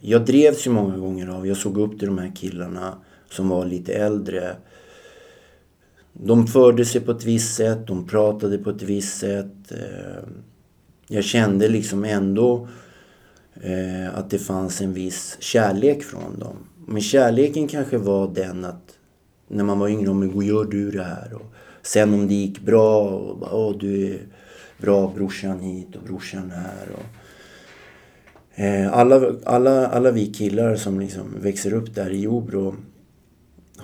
[0.00, 2.98] Jag drevs ju många gånger av, jag såg upp till de här killarna
[3.30, 4.56] som var lite äldre.
[6.22, 9.72] De förde sig på ett visst sätt, de pratade på ett visst sätt.
[9.72, 10.28] Eh,
[11.08, 12.68] jag kände liksom ändå
[13.54, 16.56] eh, att det fanns en viss kärlek från dem.
[16.86, 18.98] Men kärleken kanske var den att
[19.48, 21.34] när man var yngre, men hur gör du det här?
[21.34, 24.18] Och sen om det gick bra, och bara, Åh, du är
[24.78, 26.88] bra brorsan hit och brorsan här.
[26.94, 27.04] Och,
[28.60, 32.76] eh, alla, alla, alla vi killar som liksom växer upp där i Jobro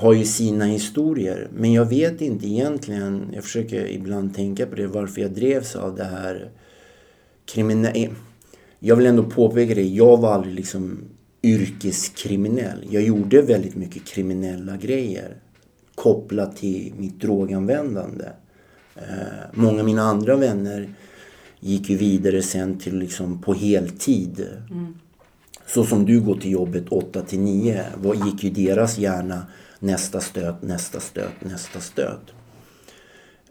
[0.01, 1.49] har ju sina historier.
[1.55, 5.97] Men jag vet inte egentligen, jag försöker ibland tänka på det, varför jag drevs av
[5.97, 6.51] det här
[7.45, 8.15] kriminella...
[8.79, 10.99] Jag vill ändå påpeka det, jag var aldrig liksom
[11.43, 12.87] yrkeskriminell.
[12.91, 15.37] Jag gjorde väldigt mycket kriminella grejer
[15.95, 18.29] kopplat till mitt droganvändande.
[18.97, 19.03] Eh,
[19.53, 20.95] många av mina andra vänner
[21.61, 24.47] gick ju vidare sen till liksom på heltid.
[24.71, 24.95] Mm.
[25.67, 27.85] Så som du går till jobbet 8 till 9
[28.27, 29.47] gick ju deras hjärna
[29.81, 32.33] nästa stöt, nästa stöt, nästa stöt.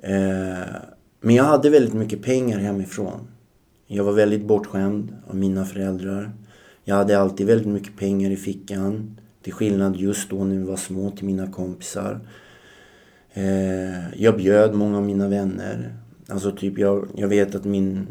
[0.02, 0.76] Eh,
[1.22, 3.28] men jag hade väldigt mycket pengar hemifrån.
[3.88, 6.32] Jag var väldigt bortskämd av mina föräldrar.
[6.84, 9.20] Jag hade alltid väldigt mycket pengar i fickan.
[9.44, 12.20] Till skillnad just då när vi var små till mina kompisar.
[13.34, 15.96] Eh, jag bjöd många av mina vänner.
[16.28, 18.08] Alltså typ jag, jag vet att min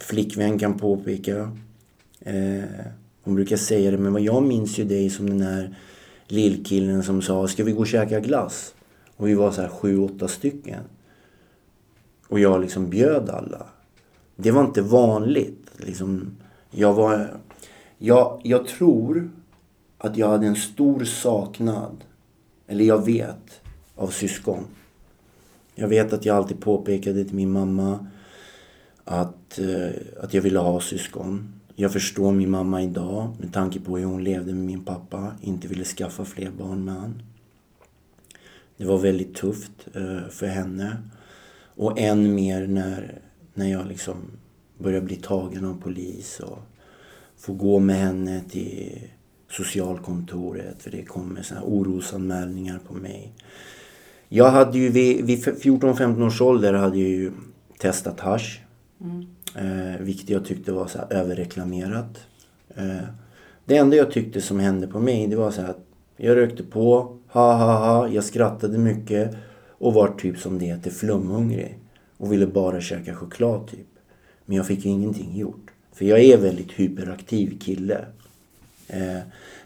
[0.00, 1.56] flickvän kan påpeka.
[2.20, 2.62] Eh,
[3.22, 5.76] hon brukar säga det, men vad jag minns ju dig som den här
[6.30, 8.74] lillkillen som sa ska vi gå och käka glass?
[9.16, 10.82] Och vi var så här sju, åtta stycken.
[12.28, 13.66] Och jag liksom bjöd alla.
[14.36, 15.70] Det var inte vanligt.
[15.76, 16.36] Liksom,
[16.70, 17.40] jag var...
[17.98, 19.30] Jag, jag tror
[19.98, 21.96] att jag hade en stor saknad,
[22.66, 23.60] eller jag vet,
[23.94, 24.64] av syskon.
[25.74, 28.06] Jag vet att jag alltid påpekade till min mamma
[29.04, 31.59] att, eh, att jag ville ha syskon.
[31.80, 35.32] Jag förstår min mamma idag med tanke på hur hon levde med min pappa.
[35.40, 37.22] Inte ville skaffa fler barn med han.
[38.76, 40.96] Det var väldigt tufft eh, för henne.
[41.74, 43.18] Och än mer när,
[43.54, 44.16] när jag liksom
[44.78, 46.58] började bli tagen av polis och
[47.36, 49.00] få gå med henne till
[49.50, 53.32] socialkontoret för det kommer såna orosanmälningar på mig.
[54.28, 57.32] Jag hade ju vid, vid 14-15 års ålder hade jag ju
[57.78, 58.58] testat hash.
[59.00, 59.26] Mm.
[59.56, 62.18] Eh, vilket jag tyckte var så här överreklamerat.
[62.76, 63.02] Eh,
[63.64, 65.84] det enda jag tyckte som hände på mig det var så här att
[66.16, 69.36] jag rökte på, ha ha ha, jag skrattade mycket
[69.68, 71.78] och var typ som det heter flumhungrig.
[72.16, 73.86] Och ville bara käka choklad typ.
[74.46, 75.70] Men jag fick ju ingenting gjort.
[75.92, 78.04] För jag är väldigt hyperaktiv kille.
[78.88, 79.18] Eh,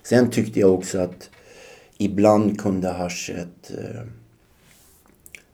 [0.02, 1.30] sen tyckte jag också att
[1.98, 4.00] ibland kunde haschet eh,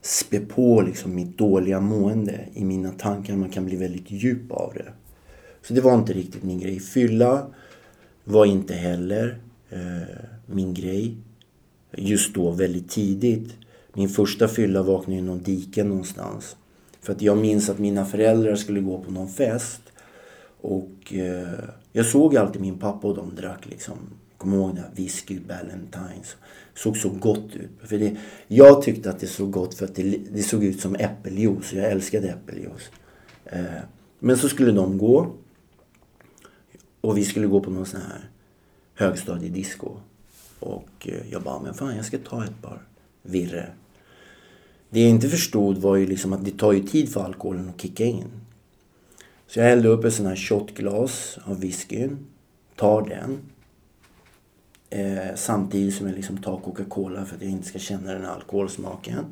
[0.03, 3.37] spä på liksom mitt dåliga mående i mina tankar.
[3.37, 4.93] Man kan bli väldigt djup av det.
[5.63, 6.81] Så det var inte riktigt min grej.
[6.81, 7.47] Fylla
[8.25, 9.39] var inte heller
[9.71, 11.17] eh, min grej.
[11.97, 13.55] Just då väldigt tidigt.
[13.93, 16.57] Min första fylla vaknade i någon diken någonstans.
[17.01, 19.81] För att jag minns att mina föräldrar skulle gå på någon fest.
[20.61, 21.59] Och eh,
[21.93, 23.97] jag såg alltid min pappa och de drack liksom
[24.41, 25.03] Kommer ihåg det?
[25.03, 26.37] Whisky Ballantines.
[26.75, 27.71] Såg så gott ut.
[27.85, 28.17] För det,
[28.49, 31.73] jag tyckte att det såg gott för att det, det såg ut som äppeljuice.
[31.73, 32.91] Jag älskade äppeljuice.
[33.45, 33.63] Eh,
[34.19, 35.33] men så skulle de gå.
[37.01, 38.31] Och vi skulle gå på någon sån här
[38.95, 39.97] högstadiedisco.
[40.61, 42.83] Och eh, jag bara, men fan jag ska ta ett par
[43.23, 43.67] virre.
[44.91, 47.81] Det jag inte förstod var ju liksom att det tar ju tid för alkoholen att
[47.81, 48.31] kicka in.
[49.47, 52.27] Så jag hällde upp ett sån här shotglas av whiskyn.
[52.77, 53.39] Tar den.
[54.91, 58.33] Eh, samtidigt som jag liksom tar Coca-Cola för att jag inte ska känna den här
[58.33, 59.25] alkoholsmaken.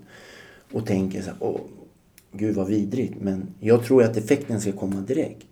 [0.72, 1.60] Och tänker så här, åh,
[2.32, 3.14] gud vad vidrigt.
[3.20, 5.46] Men jag tror att effekten ska komma direkt.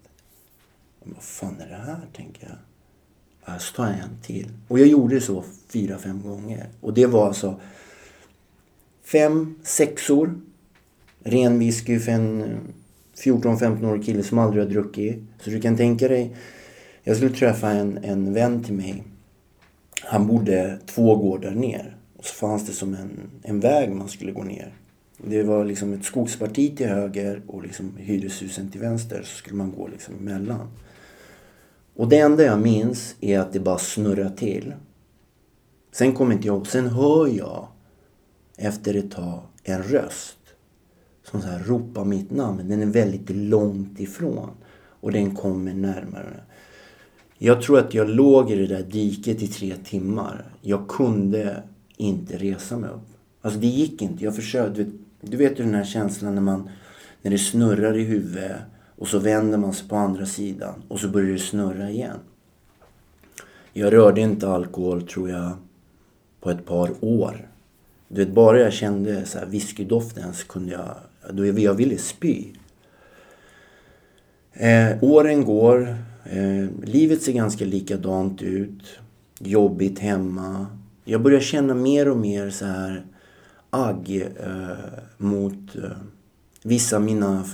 [1.02, 2.56] Men vad fan är det här, tänker jag.
[3.44, 4.48] Ja, så tar jag en till.
[4.68, 6.66] Och jag gjorde så fyra, fem gånger.
[6.80, 7.60] Och det var alltså
[9.04, 10.40] fem sexor.
[11.22, 12.58] Ren whisky för en
[13.16, 15.18] 14-15-årig kille som aldrig har druckit.
[15.40, 16.36] Så du kan tänka dig,
[17.02, 19.04] jag skulle träffa en, en vän till mig
[20.02, 21.96] han bodde två gårdar ner.
[22.16, 24.74] Och så fanns det som en, en väg man skulle gå ner.
[25.18, 29.22] Det var liksom ett skogsparti till höger och liksom hyreshusen till vänster.
[29.22, 30.68] Så skulle man gå liksom emellan.
[31.96, 34.74] Och det enda jag minns är att det bara snurrar till.
[35.92, 37.68] Sen kommer inte jag Sen hör jag
[38.56, 40.38] efter ett tag en röst
[41.30, 42.68] som så här ropar mitt namn.
[42.68, 44.50] Den är väldigt långt ifrån.
[45.00, 46.40] Och den kommer närmare.
[47.38, 50.44] Jag tror att jag låg i det där diket i tre timmar.
[50.60, 51.62] Jag kunde
[51.96, 53.08] inte resa mig upp.
[53.40, 54.24] Alltså det gick inte.
[54.24, 54.86] Jag försökte.
[55.20, 56.68] Du vet ju den här känslan när man
[57.22, 58.56] när det snurrar i huvudet
[58.98, 62.18] och så vänder man sig på andra sidan och så börjar det snurra igen.
[63.72, 65.52] Jag rörde inte alkohol tror jag
[66.40, 67.48] på ett par år.
[68.08, 70.94] Du vet, bara jag kände så här whiskydoften så kunde jag,
[71.36, 72.44] då jag ville spy.
[74.52, 75.96] Eh, åren går.
[76.30, 78.82] Eh, livet ser ganska likadant ut.
[79.40, 80.66] Jobbigt hemma.
[81.04, 83.04] Jag börjar känna mer och mer så här
[83.70, 84.76] agg eh,
[85.18, 85.82] mot eh,
[86.62, 87.44] vissa av mina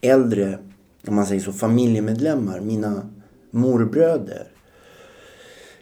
[0.00, 0.58] äldre,
[1.06, 2.60] om man säger så, familjemedlemmar.
[2.60, 3.10] Mina
[3.50, 4.46] morbröder.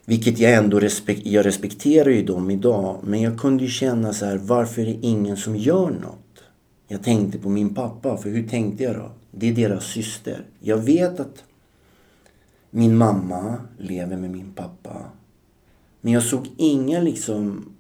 [0.05, 3.01] Vilket jag ändå respek jag respekterar ju dem idag.
[3.05, 6.43] Men jag kunde ju känna så här, varför är det ingen som gör något?
[6.89, 9.11] Jag tänkte på min pappa, för hur tänkte jag då?
[9.31, 10.45] Det är deras syster.
[10.61, 11.45] Jag vet att
[12.71, 15.05] min mamma lever med min pappa.
[16.01, 17.73] Men jag såg inga liksom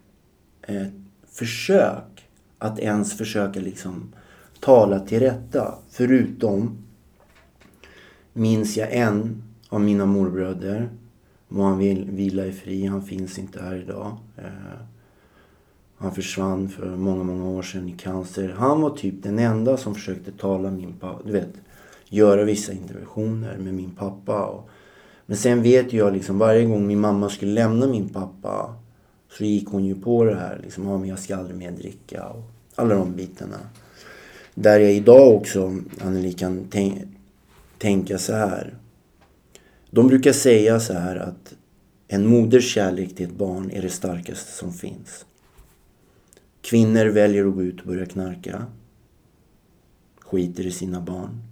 [0.62, 0.86] eh,
[1.26, 4.12] försök att ens försöka liksom
[4.60, 5.74] tala till rätta.
[5.90, 6.78] Förutom
[8.32, 10.88] minns jag en av mina morbröder
[11.48, 11.78] Må han
[12.16, 12.86] vila i fri.
[12.86, 14.16] Han finns inte här idag.
[14.36, 14.80] Eh,
[15.96, 18.48] han försvann för många, många år sedan i cancer.
[18.58, 21.22] Han var typ den enda som försökte tala min pappa.
[21.24, 21.52] Du vet,
[22.08, 24.62] göra vissa interventioner med min pappa
[25.30, 28.74] men sen vet jag liksom varje gång min mamma skulle lämna min pappa
[29.30, 32.26] så gick hon ju på det här liksom, ja men jag ska aldrig mer dricka
[32.26, 33.58] och alla de bitarna.
[34.54, 36.68] Där jag idag också, Anneli, kan
[37.78, 38.74] tänka så här.
[39.90, 41.54] De brukar säga så här att
[42.08, 45.26] en moders kärlek till ett barn är det starkaste som finns.
[46.60, 48.66] Kvinnor väljer att gå ut och börja knarka.
[50.20, 51.47] Skiter i sina barn.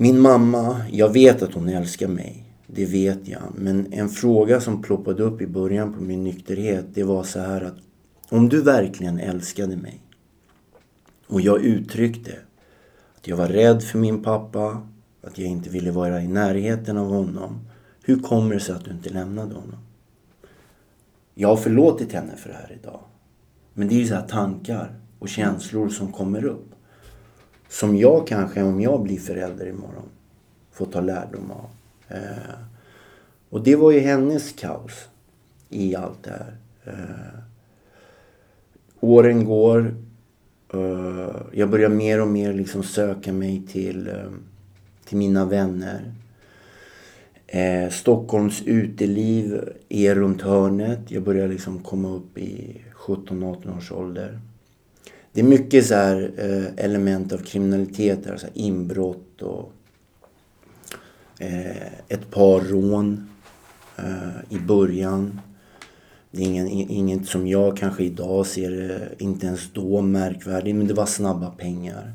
[0.00, 2.44] Min mamma, jag vet att hon älskar mig.
[2.66, 3.42] Det vet jag.
[3.54, 7.60] Men en fråga som ploppade upp i början på min nykterhet, det var så här
[7.60, 7.74] att
[8.28, 10.02] om du verkligen älskade mig
[11.26, 12.32] och jag uttryckte
[13.16, 14.88] att jag var rädd för min pappa,
[15.22, 17.60] att jag inte ville vara i närheten av honom.
[18.04, 19.78] Hur kommer det sig att du inte lämnade honom?
[21.34, 23.00] Jag har förlåtit henne för det här idag.
[23.74, 26.67] Men det är ju så här tankar och känslor som kommer upp.
[27.68, 30.08] Som jag kanske, om jag blir förälder imorgon,
[30.72, 31.68] får ta lärdom av.
[32.08, 32.58] Eh,
[33.50, 35.08] och det var ju hennes kaos
[35.68, 36.56] i allt det här.
[36.84, 37.40] Eh,
[39.00, 39.94] åren går.
[40.74, 44.30] Eh, jag börjar mer och mer liksom söka mig till eh,
[45.08, 46.12] till mina vänner.
[47.46, 51.10] Eh, Stockholms uteliv är runt hörnet.
[51.10, 54.40] Jag börjar liksom komma upp i 17-18 års ålder.
[55.32, 58.36] Det är mycket så här, eh, element av kriminalitet där.
[58.36, 59.72] Så här inbrott och
[61.38, 63.30] eh, ett par rån
[63.96, 65.40] eh, i början.
[66.30, 70.86] Det är ingen, inget som jag kanske idag ser, eh, inte ens då märkvärdigt, men
[70.86, 72.12] det var snabba pengar.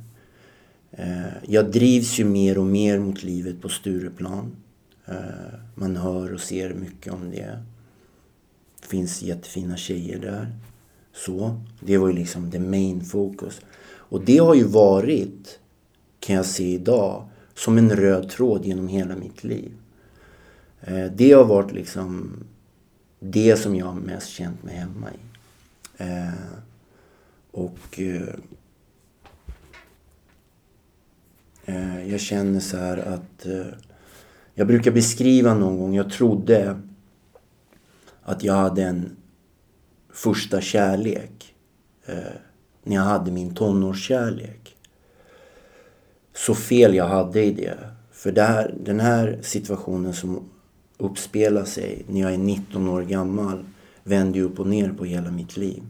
[0.91, 4.55] Eh, jag drivs ju mer och mer mot livet på Stureplan.
[5.05, 7.59] Eh, man hör och ser mycket om det.
[8.81, 10.47] Det finns jättefina tjejer där.
[11.13, 13.61] Så, det var ju liksom the main focus.
[13.85, 15.59] Och det har ju varit,
[16.19, 19.71] kan jag se idag, som en röd tråd genom hela mitt liv.
[20.81, 22.33] Eh, det har varit liksom
[23.19, 25.19] det som jag mest känt mig hemma i.
[25.97, 26.29] Eh,
[27.51, 28.35] och eh,
[32.09, 33.45] jag känner så här att
[34.53, 36.79] jag brukar beskriva någon gång, jag trodde
[38.23, 39.15] att jag hade en
[40.13, 41.55] första kärlek
[42.05, 42.15] eh,
[42.83, 44.75] när jag hade min tonårskärlek.
[46.33, 47.77] Så fel jag hade i det.
[48.11, 50.49] För det här, den här situationen som
[50.97, 53.65] uppspelar sig när jag är 19 år gammal
[54.03, 55.83] vänder ju upp och ner på hela mitt liv.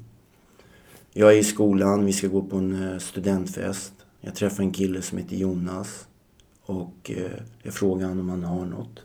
[1.14, 3.94] Jag är i skolan, vi ska gå på en eh, studentfest.
[4.22, 6.08] Jag träffar en kille som heter Jonas
[6.66, 7.32] och eh,
[7.64, 9.00] jag frågar honom om han har något.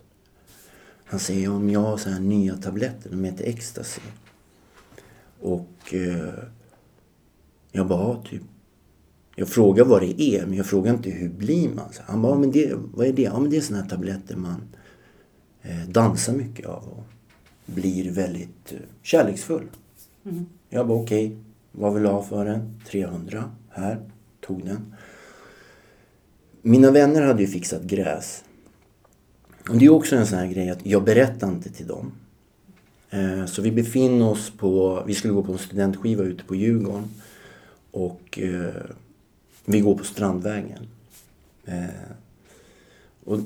[1.04, 4.00] Han säger om jag har så här nya tabletter, de heter ecstasy.
[5.40, 6.44] Och eh,
[7.72, 8.42] jag bara, typ.
[9.36, 11.92] Jag frågar vad det är, men jag frågar inte hur blir man?
[11.92, 13.22] Så han bara, men det, vad är det?
[13.22, 14.62] Ja, men det är såna här tabletter man
[15.62, 16.88] eh, dansar mycket av.
[16.88, 17.04] Och
[17.66, 19.68] blir väldigt eh, kärleksfull.
[20.24, 20.46] Mm.
[20.68, 21.38] Jag bara okej, okay,
[21.72, 22.80] vad vill du ha för den?
[22.86, 23.50] 300.
[23.68, 24.00] Här,
[24.40, 24.94] tog den.
[26.62, 28.44] Mina vänner hade ju fixat gräs.
[29.68, 32.12] Och det är också en sån här grej att jag berättar inte till dem.
[33.10, 37.08] Eh, så vi befinner oss på, vi skulle gå på en studentskiva ute på Djurgården.
[37.90, 38.82] Och eh,
[39.64, 40.86] vi går på Strandvägen.
[41.64, 41.84] Eh,
[43.24, 43.38] och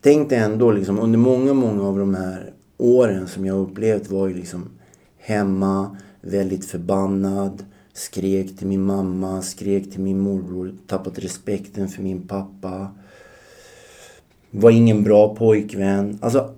[0.00, 4.28] tänk dig ändå liksom under många, många av de här åren som jag upplevt var
[4.28, 4.68] ju liksom
[5.18, 12.28] hemma, väldigt förbannad, skrek till min mamma, skrek till min morbror, tappat respekten för min
[12.28, 12.90] pappa.
[14.50, 16.18] Var ingen bra pojkvän.
[16.22, 16.54] Alltså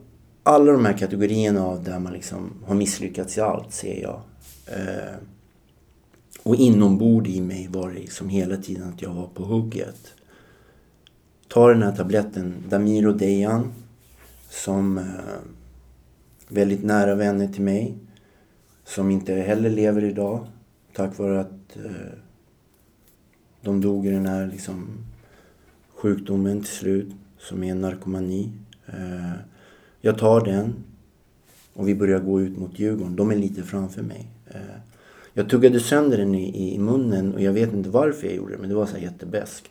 [0.48, 4.20] alla de här kategorierna av där man liksom har misslyckats i allt ser jag.
[4.66, 5.16] Eh,
[6.42, 10.14] och inombord i mig var det liksom hela tiden att jag var på hugget.
[11.48, 13.72] Ta den här tabletten, Damir och Dejan,
[14.50, 15.04] som eh,
[16.48, 17.94] väldigt nära vänner till mig.
[18.84, 20.46] Som inte heller lever idag.
[20.92, 22.18] Tack vare att eh,
[23.60, 24.88] de dog i den här liksom,
[25.94, 27.14] sjukdomen till slut.
[27.38, 28.52] Som är narkomani.
[28.86, 29.47] Eh,
[30.00, 30.74] jag tar den
[31.72, 33.16] och vi börjar gå ut mot Djurgården.
[33.16, 34.26] De är lite framför mig.
[34.46, 34.60] Eh,
[35.32, 38.58] jag tuggade sönder den i, i munnen och jag vet inte varför jag gjorde det
[38.58, 39.64] men det var så här jättebäst.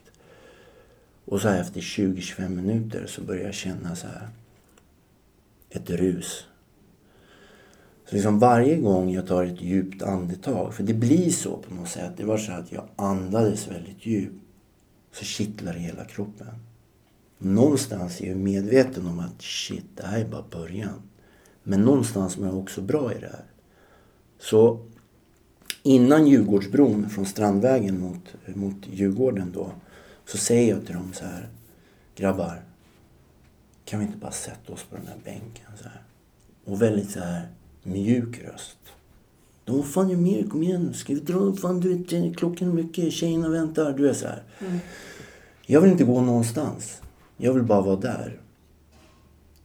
[1.26, 4.30] Och så här efter 20-25 minuter så började jag känna så här
[5.70, 6.46] ett rus.
[8.06, 11.90] Så liksom varje gång jag tar ett djupt andetag, för det blir så på något
[11.90, 12.12] sätt.
[12.18, 14.44] Det var så att jag andades väldigt djupt.
[15.12, 16.48] Så kittlar det hela kroppen.
[17.38, 21.02] Någonstans är jag medveten om att shit, det här är bara början.
[21.64, 23.46] Men någonstans mår jag också bra i det här.
[24.40, 24.86] Så
[25.84, 29.72] innan Djurgårdsbron från Strandvägen mot, mot Djurgården då.
[30.26, 31.50] Så säger jag till dem så här.
[32.16, 32.62] Grabbar.
[33.86, 36.02] Kan vi inte bara sätta oss på den här bänken så här.
[36.66, 37.48] Och väldigt så här
[37.84, 38.78] mjuk röst.
[39.66, 40.94] Då fan jag med, kom igen.
[40.94, 41.54] Ska vi dra?
[41.54, 43.94] Fan du vet klockan är mycket, tjejerna väntar.
[43.94, 44.44] Du är så här.
[44.60, 44.80] Mm.
[45.66, 47.02] Jag vill inte gå någonstans.
[47.38, 48.40] Jag vill bara vara där.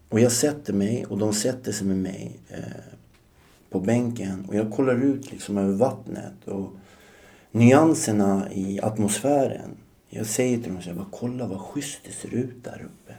[0.08, 2.58] Och jag sätter mig och de sätter sig med mig eh,
[3.70, 6.70] på bänken och jag kollar ut liksom över vattnet och
[7.50, 9.70] nyanserna i atmosfären.
[10.08, 13.14] Jag säger till dem så jag bara, kolla vad schysst det ser ut där uppe.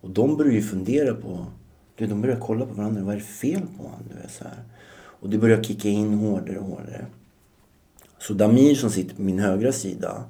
[0.00, 1.46] Och de börjar ju fundera på,
[1.96, 4.00] du, de börjar kolla på varandra, vad är det fel på honom?
[4.08, 4.64] Du vet, så här.
[4.92, 7.06] Och det börjar kicka in hårdare och hårdare.
[8.18, 10.24] Så Damir som sitter på min högra sida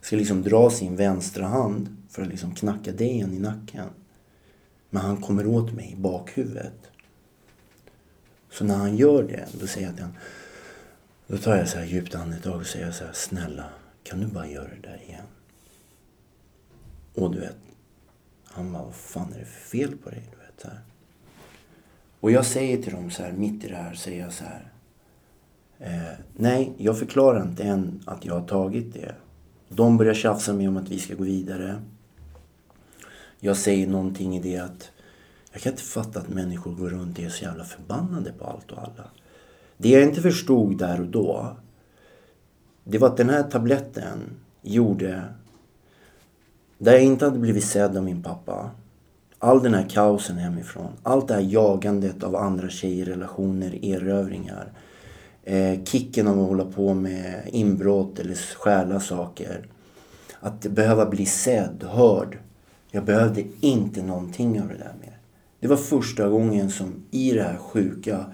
[0.00, 3.88] ska liksom dra sin vänstra hand för att liksom knacka Dejan i nacken.
[4.90, 6.90] Men han kommer åt mig i bakhuvudet.
[8.50, 10.18] Så när han gör det, då säger jag till honom.
[11.26, 13.64] Då tar jag så här djupt andetag och säger så här, snälla,
[14.02, 15.24] kan du bara göra det där igen?
[17.14, 17.56] Och du vet,
[18.44, 20.22] han bara, vad fan är det för fel på dig?
[20.30, 20.80] Du vet, så här.
[22.20, 24.72] Och jag säger till dem så här, mitt i det här, säger jag så här.
[25.78, 29.14] Eh, nej, jag förklarar inte än att jag har tagit det.
[29.68, 31.82] De börjar tjafsa med om att vi ska gå vidare.
[33.44, 34.90] Jag säger någonting i det att
[35.52, 38.70] jag kan inte fatta att människor går runt och är så jävla förbannade på allt
[38.70, 39.10] och alla.
[39.76, 41.56] Det jag inte förstod där och då,
[42.84, 44.18] det var att den här tabletten
[44.62, 45.22] gjorde,
[46.78, 48.70] där jag inte hade blivit sedd av min pappa,
[49.38, 54.72] all den här kaosen hemifrån, allt det här jagandet av andra tjejer, relationer, erövringar,
[55.44, 59.66] eh, kicken av att hålla på med inbrott eller stjäla saker.
[60.40, 62.38] Att behöva bli sedd, hörd.
[62.94, 65.18] Jag behövde inte någonting av det där mer.
[65.60, 68.26] Det var första gången som i det här sjuka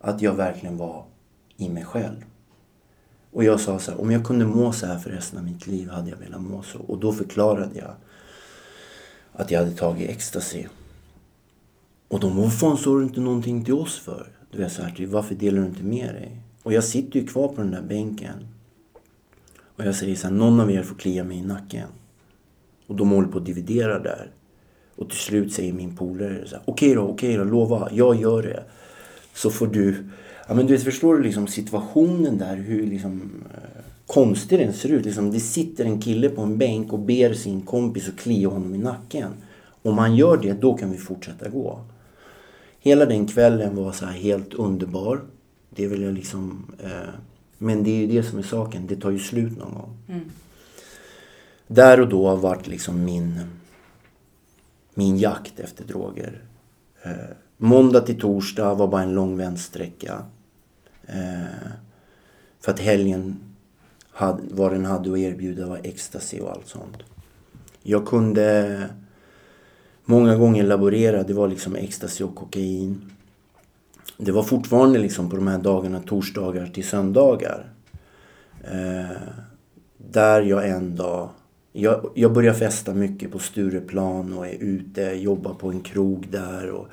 [0.00, 1.04] att jag verkligen var
[1.56, 2.24] i mig själv.
[3.30, 5.66] Och jag sa så här, om jag kunde må så här för resten av mitt
[5.66, 6.78] liv hade jag velat må så.
[6.78, 7.94] Och då förklarade jag
[9.32, 10.66] att jag hade tagit ecstasy.
[12.08, 14.28] Och de var fan sa du inte någonting till oss för?
[14.50, 16.40] Du vet så här, varför delar du inte med dig?
[16.62, 18.48] Och jag sitter ju kvar på den där bänken.
[19.76, 21.88] Och jag säger så här, någon av er får klia mig i nacken.
[22.86, 24.30] Och de håller på att dividera där.
[24.96, 28.42] Och till slut säger min polare så här, okej då, okej då, lova, jag gör
[28.42, 28.62] det.
[29.34, 29.96] Så får du,
[30.48, 34.88] ja men du vet, förstår du liksom situationen där, hur liksom eh, konstig den ser
[34.88, 35.04] ut.
[35.04, 38.74] Liksom, det sitter en kille på en bänk och ber sin kompis att klia honom
[38.74, 39.30] i nacken.
[39.82, 41.80] Om han gör det, då kan vi fortsätta gå.
[42.80, 45.20] Hela den kvällen var så helt underbar.
[45.70, 46.72] Det vill jag liksom...
[46.78, 47.14] Eh,
[47.58, 48.86] men det är ju det som är saken.
[48.86, 49.96] Det tar ju slut någon gång.
[50.08, 50.20] Mm.
[51.66, 53.40] Där och då har varit liksom min
[54.94, 56.42] min jakt efter droger.
[57.02, 60.22] Eh, måndag till torsdag var bara en lång vändsträcka.
[61.06, 61.68] Eh,
[62.60, 63.40] för att helgen,
[64.10, 66.96] hade, vad den hade att erbjuda var ecstasy och allt sånt.
[67.82, 68.88] Jag kunde
[70.04, 73.10] många gånger laborera, det var liksom ecstasy och kokain.
[74.16, 77.72] det var fortfarande liksom på de här dagarna, torsdagar till söndagar.
[78.64, 79.16] Eh,
[79.96, 81.30] där jag en dag...
[81.76, 86.70] Jag, jag börjar festa mycket på Stureplan och är ute, jobbar på en krog där
[86.70, 86.88] och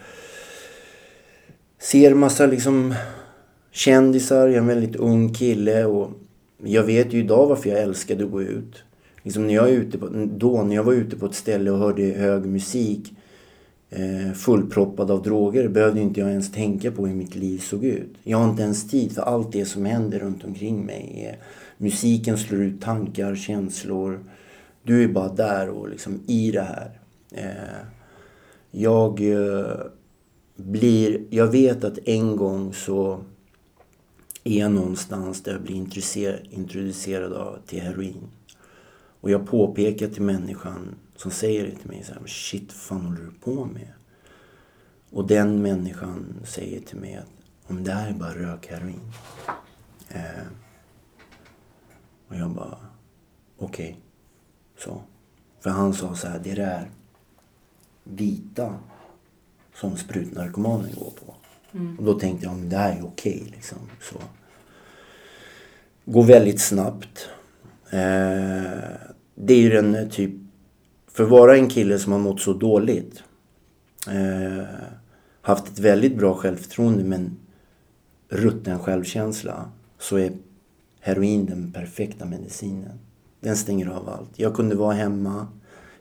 [1.80, 2.94] ser massa liksom
[3.72, 4.48] kändisar.
[4.48, 6.12] Jag är en väldigt ung kille och
[6.64, 8.84] jag vet ju idag varför jag älskade att gå ut.
[9.24, 11.78] Liksom när jag, är ute på, då, när jag var ute på ett ställe och
[11.78, 13.14] hörde hög musik
[13.90, 18.14] eh, fullproppad av droger behövde inte jag ens tänka på hur mitt liv såg ut.
[18.24, 21.28] Jag har inte ens tid för allt det som händer runt omkring mig.
[21.30, 21.46] Eh,
[21.78, 24.20] musiken slår ut tankar, känslor.
[24.84, 27.00] Du är bara där och liksom i det här.
[27.32, 27.86] Eh,
[28.72, 29.76] jag eh,
[30.56, 31.26] blir...
[31.30, 33.24] Jag vet att en gång så
[34.44, 35.76] är jag någonstans där jag blir
[36.50, 38.28] introducerad av, till heroin.
[39.22, 43.06] Och jag påpekar till människan som säger det till mig så här, shit, vad fan
[43.06, 43.94] håller du på med?
[45.10, 47.30] Och den människan säger till mig att
[47.68, 49.12] om det här är bara rökheroin.
[50.10, 50.48] Eh,
[52.28, 52.78] och jag bara,
[53.58, 53.90] okej.
[53.90, 54.11] Okay.
[54.84, 55.02] Så.
[55.60, 56.90] För han sa så här, det är det här
[58.04, 58.76] vita
[59.76, 61.36] som sprutnarkomanen går på.
[61.74, 62.00] Mm.
[62.00, 63.78] Och då tänkte jag, men det här är okej liksom.
[64.02, 64.16] Så.
[66.06, 67.30] Går väldigt snabbt.
[67.90, 68.82] Eh,
[69.36, 70.32] det är ju den typ
[71.08, 73.24] för att vara en kille som har mått så dåligt.
[74.08, 74.66] Eh,
[75.42, 77.38] haft ett väldigt bra självförtroende men
[78.30, 79.72] rutten självkänsla.
[80.00, 80.32] Så är
[81.00, 83.00] heroin den perfekta medicinen.
[83.42, 84.30] Den stänger av allt.
[84.36, 85.48] Jag kunde vara hemma.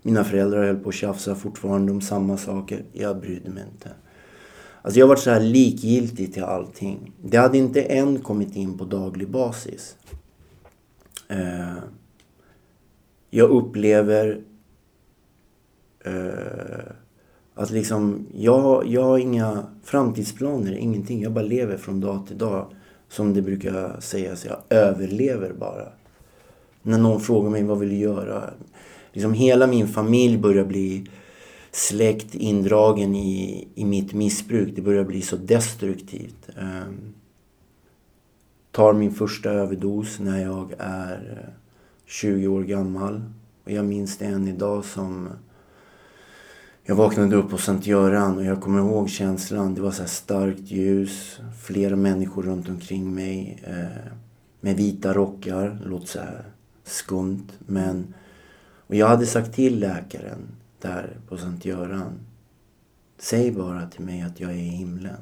[0.02, 2.84] Mina föräldrar höll på att tjafsa fortfarande om samma saker.
[2.92, 3.90] Jag brydde mig inte.
[4.82, 7.12] Alltså jag har varit så här likgiltig till allting.
[7.22, 9.96] Det hade inte än kommit in på daglig basis.
[11.28, 11.76] Eh,
[13.30, 14.40] jag upplever
[16.04, 16.92] eh,
[17.54, 21.22] att liksom, jag, jag har inga framtidsplaner, ingenting.
[21.22, 22.66] Jag bara lever från dag till dag.
[23.08, 25.88] Som det brukar sägas, jag överlever bara.
[26.82, 28.50] När någon frågar mig vad vill du göra?
[29.12, 31.06] Liksom hela min familj börjar bli
[31.72, 34.72] släkt indragen i, i mitt missbruk.
[34.76, 36.48] Det börjar bli så destruktivt.
[36.58, 37.14] Um,
[38.70, 41.52] tar min första överdos när jag är eh,
[42.06, 43.22] 20 år gammal.
[43.64, 45.28] Och jag minns det än idag som
[46.82, 49.74] jag vaknade upp på Sankt Göran och jag kommer ihåg känslan.
[49.74, 54.12] Det var så starkt ljus, flera människor runt omkring mig eh,
[54.60, 55.78] med vita rockar.
[55.82, 56.44] Det låter så här
[56.90, 58.14] skumt men...
[58.86, 60.48] Och jag hade sagt till läkaren
[60.80, 62.12] där på Sankt Göran.
[63.18, 65.16] Säg bara till mig att jag är i himlen.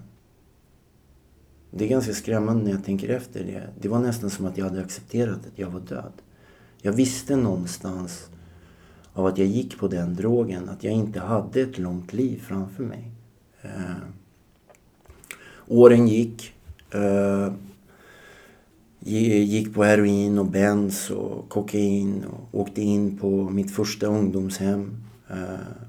[1.70, 3.68] Det är ganska skrämmande när jag tänker efter det.
[3.80, 6.12] Det var nästan som att jag hade accepterat att jag var död.
[6.82, 8.28] Jag visste någonstans
[9.12, 10.68] av att jag gick på den drogen.
[10.68, 13.10] Att jag inte hade ett långt liv framför mig.
[13.62, 13.96] Eh,
[15.66, 16.54] åren gick.
[16.90, 17.52] Eh,
[19.09, 25.04] gick på heroin och bens och kokain och åkte in på mitt första ungdomshem.
[25.30, 25.36] Eh,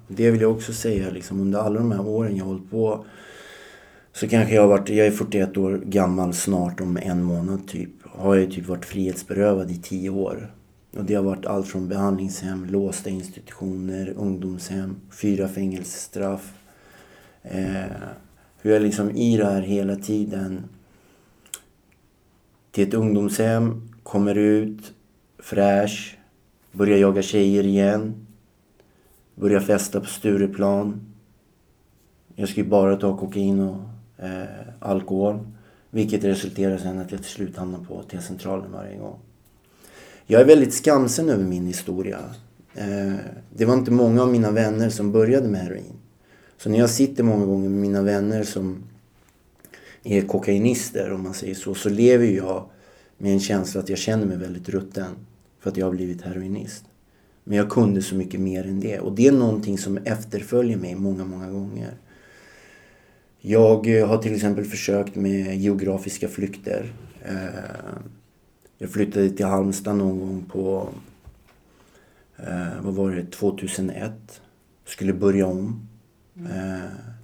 [0.07, 3.05] det vill jag också säga, liksom, under alla de här åren jag har hållit på
[4.13, 7.89] så kanske jag har varit, jag är 41 år gammal snart om en månad typ.
[8.03, 10.53] Har jag typ varit frihetsberövad i 10 år.
[10.97, 16.53] Och det har varit allt från behandlingshem, låsta institutioner, ungdomshem, fyra fängelsestraff.
[17.43, 17.83] Eh,
[18.61, 20.63] hur jag liksom i det här hela tiden
[22.71, 24.93] till ett ungdomshem, kommer ut,
[25.39, 26.17] fräsch,
[26.71, 28.27] börjar jaga tjejer igen,
[29.35, 31.01] börjar festa på Stureplan.
[32.35, 33.77] Jag ska ju bara ta kokain och
[34.17, 34.43] eh,
[34.79, 35.39] alkohol.
[35.89, 39.19] Vilket resulterar sen att jag till slut hamnar på T-centralen varje gång.
[40.25, 42.19] Jag är väldigt skamsen över min historia.
[42.73, 43.13] Eh,
[43.55, 45.93] det var inte många av mina vänner som började med heroin.
[46.57, 48.83] Så när jag sitter många gånger med mina vänner som
[50.03, 52.69] är kokainister om man säger så, så lever jag
[53.17, 55.15] med en känsla att jag känner mig väldigt rutten
[55.59, 56.85] för att jag har blivit heroinist.
[57.43, 60.95] Men jag kunde så mycket mer än det och det är någonting som efterföljer mig
[60.95, 61.93] många, många gånger.
[63.41, 66.93] Jag eh, har till exempel försökt med geografiska flykter.
[67.21, 67.99] Eh,
[68.77, 70.89] jag flyttade till Halmstad någon gång på,
[72.37, 74.41] eh, vad var det, 2001.
[74.85, 75.87] Skulle börja om.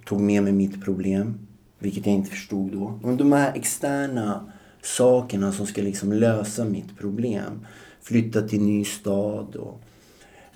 [0.04, 1.45] Tog med mig mitt problem,
[1.78, 2.98] vilket jag inte förstod då.
[3.02, 4.52] Men de här externa
[4.82, 7.66] sakerna som ska liksom lösa mitt problem.
[8.02, 9.80] Flytta till ny stad och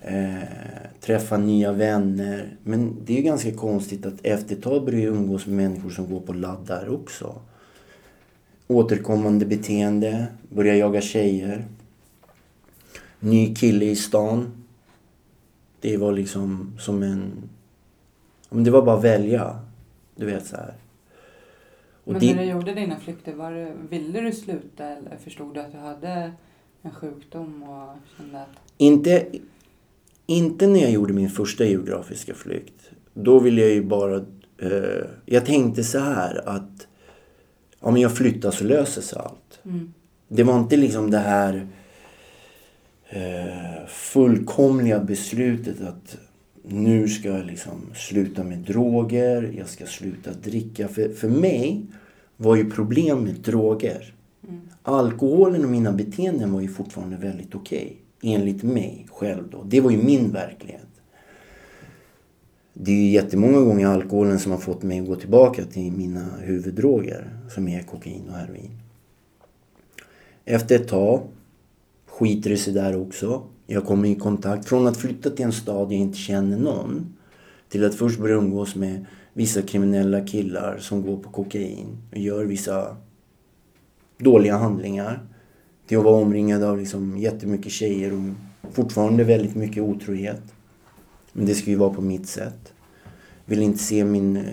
[0.00, 0.38] eh,
[1.00, 2.56] träffa nya vänner.
[2.62, 6.10] Men det är ganska konstigt att efter ett tag börjar jag umgås med människor som
[6.10, 7.40] går på laddar också
[8.70, 11.66] återkommande beteende, börja jaga tjejer.
[13.20, 14.64] Ny kille i stan.
[15.80, 17.48] Det var liksom som en...
[18.50, 19.58] Det var bara att välja.
[20.16, 20.74] Du vet så här.
[22.12, 25.60] Men det- när du gjorde dina flykter, var det, ville du sluta eller förstod du
[25.60, 26.32] att du hade
[26.82, 28.48] en sjukdom och kände att...
[28.76, 29.26] Inte,
[30.26, 32.90] inte när jag gjorde min första geografiska flykt.
[33.14, 34.16] Då ville jag ju bara...
[34.58, 36.86] Eh, jag tänkte så här att
[37.80, 39.60] om jag flyttar så löser sig allt.
[39.64, 39.92] Mm.
[40.28, 41.66] Det var inte liksom det här
[43.08, 46.18] eh, fullkomliga beslutet att
[46.62, 50.88] nu ska jag liksom sluta med droger, jag ska sluta dricka.
[50.88, 51.82] För, för mig
[52.42, 54.14] var ju problemet droger.
[54.48, 54.60] Mm.
[54.82, 57.96] Alkoholen och mina beteenden var ju fortfarande väldigt okej.
[58.22, 59.64] enligt mig själv då.
[59.66, 60.86] Det var ju min verklighet.
[62.72, 66.26] Det är ju jättemånga gånger alkoholen som har fått mig att gå tillbaka till mina
[66.40, 67.30] huvuddroger.
[67.54, 68.70] Som är kokain och heroin.
[70.44, 71.22] Efter ett tag
[72.06, 73.42] skiter det sig där också.
[73.66, 77.16] Jag kommer i kontakt, från att flytta till en stad jag inte känner någon.
[77.68, 82.44] Till att först börja umgås med vissa kriminella killar som går på kokain och gör
[82.44, 82.96] vissa
[84.18, 85.20] dåliga handlingar.
[85.86, 90.42] Till att vara omringad av liksom jättemycket tjejer och fortfarande väldigt mycket otrohet.
[91.32, 92.72] Men det ska ju vara på mitt sätt.
[93.44, 94.36] Vill inte se min...
[94.36, 94.44] Eh,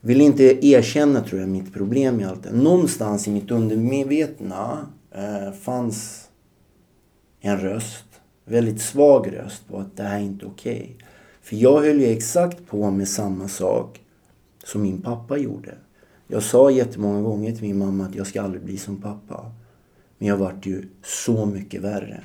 [0.00, 2.52] vill inte erkänna, tror jag, mitt problem i allt det.
[2.52, 6.28] Någonstans i mitt undermedvetna eh, fanns
[7.40, 8.04] en röst.
[8.44, 10.96] Väldigt svag röst på att det här är inte okej.
[11.44, 14.00] För jag höll ju exakt på med samma sak
[14.64, 15.74] som min pappa gjorde.
[16.28, 19.52] Jag sa jättemånga gånger till min mamma att jag ska aldrig bli som pappa.
[20.18, 22.22] Men jag vart ju så mycket värre.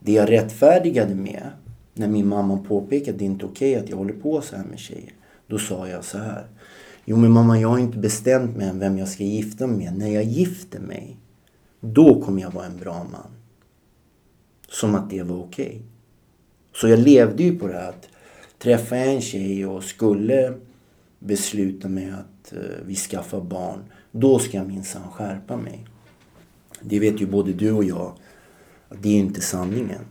[0.00, 1.50] Det jag rättfärdigade med
[1.94, 4.64] när min mamma påpekade att det inte är okej att jag håller på så här
[4.64, 5.12] med tjejer.
[5.46, 6.46] Då sa jag så här.
[7.04, 9.98] Jo men mamma jag har inte bestämt mig än vem jag ska gifta mig med.
[9.98, 11.16] När jag gifter mig,
[11.80, 13.30] då kommer jag vara en bra man.
[14.68, 15.82] Som att det var okej.
[16.74, 18.08] Så jag levde ju på det här att
[18.58, 20.54] träffa en tjej och skulle
[21.18, 23.84] besluta mig att eh, vi skaffar barn.
[24.12, 25.86] Då ska jag minsann skärpa mig.
[26.80, 28.12] Det vet ju både du och jag
[28.88, 30.02] att det är inte sanningen.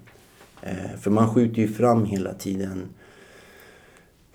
[0.62, 2.88] Eh, för man skjuter ju fram hela tiden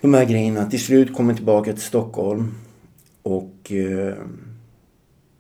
[0.01, 0.71] de här grejerna.
[0.71, 2.55] Till slut kommer tillbaka till Stockholm
[3.23, 4.15] och eh,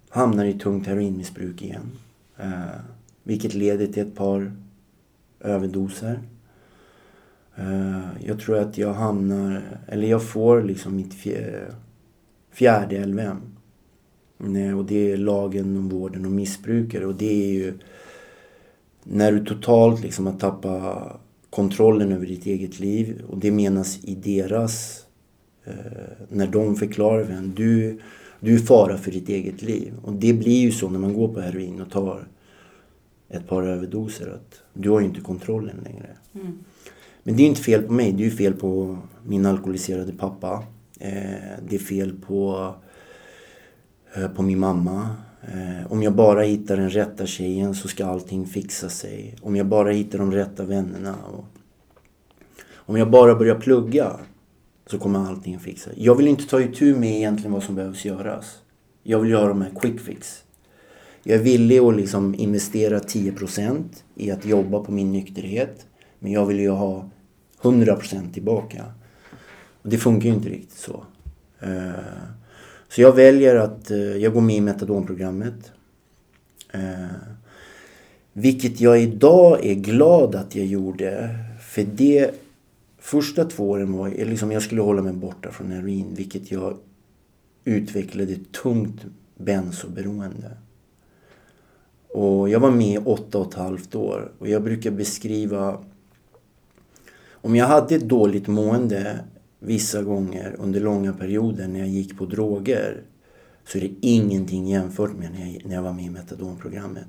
[0.08, 1.90] hamnar i tungt heroinmissbruk igen.
[2.38, 2.80] Eh,
[3.22, 4.52] vilket leder till ett par
[5.40, 6.20] överdoser.
[7.60, 11.14] Eh, jag tror att jag hamnar, eller jag får liksom mitt
[12.52, 13.40] fjärde LVM.
[14.76, 17.74] Och det är lagen om vården och missbrukare och det är ju
[19.02, 24.14] när du totalt liksom har tappat kontrollen över ditt eget liv och det menas i
[24.14, 25.04] deras
[25.64, 25.72] eh,
[26.28, 28.00] när de förklarar för en du,
[28.40, 31.34] du är fara för ditt eget liv och det blir ju så när man går
[31.34, 32.28] på heroin och tar
[33.28, 36.08] ett par överdoser att du har ju inte kontrollen längre.
[36.34, 36.58] Mm.
[37.22, 40.64] Men det är inte fel på mig, det är ju fel på min alkoholiserade pappa.
[41.00, 42.74] Eh, det är fel på,
[44.14, 45.08] eh, på min mamma.
[45.42, 49.36] Eh, om jag bara hittar den rätta tjejen så ska allting fixa sig.
[49.42, 51.14] Om jag bara hittar de rätta vännerna.
[51.32, 51.44] Och,
[52.74, 54.20] om jag bara börjar plugga
[54.86, 56.04] så kommer allting fixa sig.
[56.04, 58.58] Jag vill inte ta itu med egentligen vad som behövs göras.
[59.02, 60.44] Jag vill göra de här quick fix.
[61.22, 65.86] Jag är villig att liksom investera 10% i att jobba på min nykterhet.
[66.20, 67.08] Men jag vill ju ha
[67.62, 68.84] 100% tillbaka.
[69.82, 71.04] Och det funkar ju inte riktigt så.
[71.60, 71.90] Eh,
[72.88, 75.72] så jag väljer att eh, jag går med i metadonprogrammet.
[76.72, 77.06] Eh,
[78.32, 81.38] vilket jag idag är glad att jag gjorde.
[81.60, 82.30] För det
[82.98, 86.14] första två åren var jag liksom jag skulle hålla mig borta från heroin.
[86.14, 86.76] Vilket jag
[87.64, 89.00] utvecklade tungt
[89.36, 90.50] bensoberoende.
[92.08, 94.32] Och jag var med i åtta och ett halvt år.
[94.38, 95.84] Och jag brukar beskriva...
[97.42, 99.18] Om jag hade ett dåligt mående
[99.58, 103.02] vissa gånger under långa perioder när jag gick på droger
[103.64, 107.06] så är det ingenting jämfört med när jag, när jag var med i metadonprogrammet.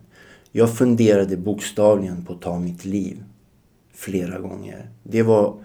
[0.52, 3.24] Jag funderade bokstavligen på att ta mitt liv
[3.94, 4.90] flera gånger.
[5.04, 5.56] Det var...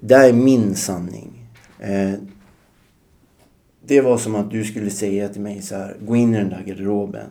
[0.00, 1.46] Det är min sanning.
[1.78, 2.14] Eh,
[3.86, 6.48] det var som att du skulle säga till mig så här, gå in i den
[6.48, 7.30] där garderoben.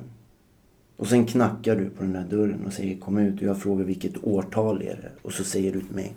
[0.98, 3.86] Och sen knackar du på den där dörren och säger kom ut och jag frågar
[3.86, 5.12] vilket årtal är det?
[5.22, 6.14] Och så säger du till mig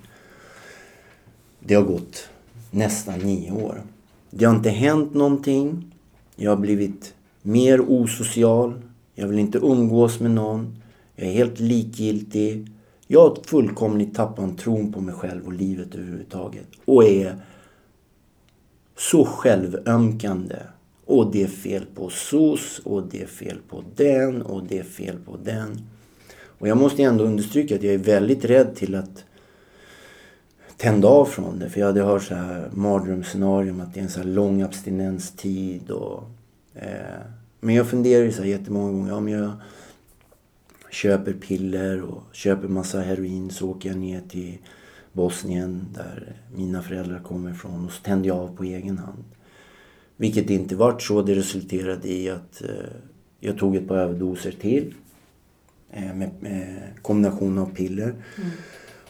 [1.60, 2.28] det har gått
[2.70, 3.82] nästan nio år.
[4.30, 5.94] Det har inte hänt någonting.
[6.36, 8.82] Jag har blivit mer osocial.
[9.14, 10.82] Jag vill inte umgås med någon.
[11.16, 12.68] Jag är helt likgiltig.
[13.06, 16.66] Jag har fullkomligt tappat tron på mig själv och livet överhuvudtaget.
[16.84, 17.36] Och är
[18.96, 20.56] så självömkande.
[21.10, 24.84] Och det är fel på SOS och det är fel på den och det är
[24.84, 25.80] fel på den.
[26.58, 29.24] Och jag måste ändå understryka att jag är väldigt rädd till att
[30.76, 31.70] tända av från det.
[31.70, 35.90] För jag hade hört så här mardrömsscenarium att det är en så här lång abstinenstid.
[35.90, 36.24] Och,
[36.74, 37.20] eh,
[37.60, 39.12] men jag funderar ju så här jättemånga gånger.
[39.12, 39.50] Om jag
[40.90, 44.58] köper piller och köper massa heroin så åker jag ner till
[45.12, 49.24] Bosnien där mina föräldrar kommer ifrån och så tänder jag av på egen hand.
[50.20, 51.22] Vilket inte vart så.
[51.22, 52.68] Det resulterade i att eh,
[53.40, 54.94] jag tog ett par överdoser till.
[55.90, 58.04] Eh, med, med kombination av piller.
[58.04, 58.50] Mm.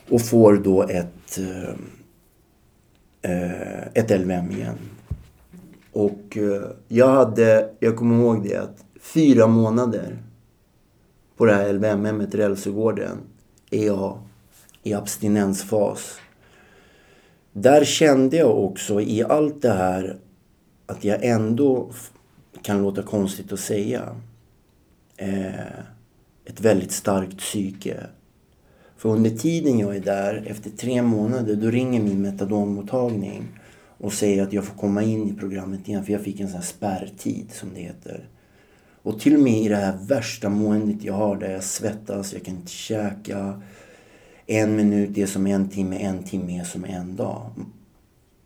[0.08, 1.74] Och får då ett, eh,
[3.22, 4.78] eh ett LVM igen.
[5.92, 10.18] Och eh, jag hade, jag kommer ihåg det att fyra månader
[11.36, 13.18] på det här LVM-hemmet, Rälsögården,
[13.70, 14.18] är jag
[14.82, 16.18] i abstinensfas.
[17.52, 20.16] Där kände jag också i allt det här
[20.90, 21.90] att jag ändå,
[22.62, 24.16] kan låta konstigt att säga,
[25.16, 25.78] eh,
[26.44, 28.06] ett väldigt starkt psyke.
[28.96, 33.48] För under tiden jag är där, efter tre månader, då ringer min metadonmottagning
[33.98, 36.56] och säger att jag får komma in i programmet igen för jag fick en sån
[36.56, 38.28] här spärrtid som det heter.
[39.02, 42.44] Och till och med i det här värsta måendet jag har där jag svettas, jag
[42.44, 43.62] kan inte käka.
[44.46, 47.50] En minut är som en timme, en timme är som en dag.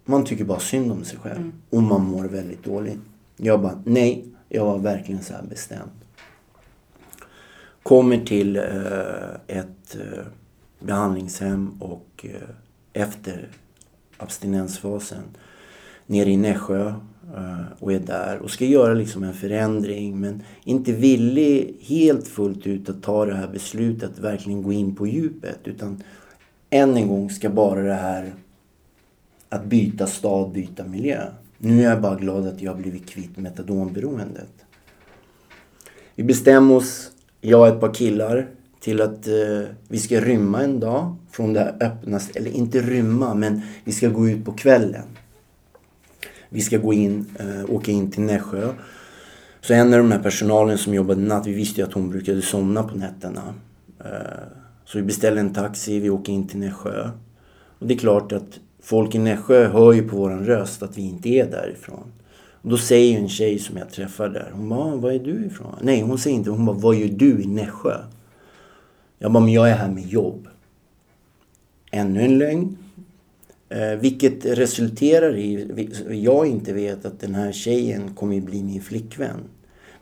[0.04, 1.36] Man tycker bara synd om sig själv.
[1.36, 1.52] Mm.
[1.70, 3.00] Och man mår väldigt dåligt.
[3.36, 4.24] Jag bara, nej.
[4.48, 5.90] Jag var verkligen så här bestämd.
[7.82, 8.62] Kommer till eh,
[9.46, 10.24] ett eh,
[10.80, 12.48] behandlingshem och eh,
[12.92, 13.48] efter
[14.16, 15.22] abstinensfasen
[16.06, 16.88] nere i Nässjö
[17.36, 22.66] eh, och är där och ska göra liksom en förändring men inte villig helt fullt
[22.66, 26.02] ut att ta det här beslutet att verkligen gå in på djupet utan
[26.70, 28.34] än en gång ska bara det här
[29.54, 31.26] att byta stad, byta miljö.
[31.58, 34.50] Nu är jag bara glad att jag har blivit kvitt metadonberoendet.
[36.14, 38.48] Vi bestämmer oss, jag och ett par killar,
[38.80, 43.34] till att eh, vi ska rymma en dag från det här öppna Eller inte rymma,
[43.34, 45.04] men vi ska gå ut på kvällen.
[46.48, 48.72] Vi ska gå in, eh, åka in till Nässjö.
[49.60, 52.42] Så en av de här personalen som jobbade natt, vi visste ju att hon brukade
[52.42, 53.54] somna på nätterna.
[54.04, 54.10] Eh,
[54.84, 57.10] så vi beställer en taxi, vi åker in till Nässjö.
[57.78, 61.02] Och det är klart att folk i Nässjö hör ju på våran röst att vi
[61.02, 62.12] inte är därifrån.
[62.62, 65.46] Och då säger en tjej som jag träffar där, hon bara, ah, var är du
[65.46, 65.74] ifrån?
[65.82, 67.96] Nej, hon säger inte, hon bara, vad gör du i Nässjö?
[69.18, 70.48] Jag bara, men jag är här med jobb.
[71.90, 72.76] Ännu en lögn.
[73.68, 79.40] Eh, vilket resulterar i, jag inte vet att den här tjejen kommer bli min flickvän.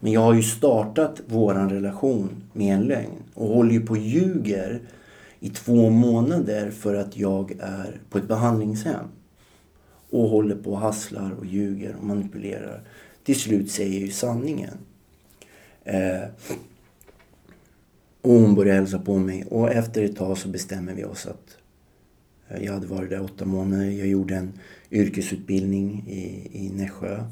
[0.00, 3.98] Men jag har ju startat våran relation med en lögn och håller ju på och
[3.98, 4.80] ljuger
[5.42, 9.04] i två månader för att jag är på ett behandlingshem.
[10.10, 12.82] Och håller på och hasslar och ljuger och manipulerar.
[13.24, 14.78] Till slut säger jag ju sanningen.
[15.84, 16.22] Eh,
[18.20, 21.56] och hon börjar hälsa på mig och efter ett tag så bestämmer vi oss att
[22.48, 23.90] eh, jag hade varit där åtta månader.
[23.90, 24.52] Jag gjorde en
[24.90, 27.24] yrkesutbildning i, i Nässjö.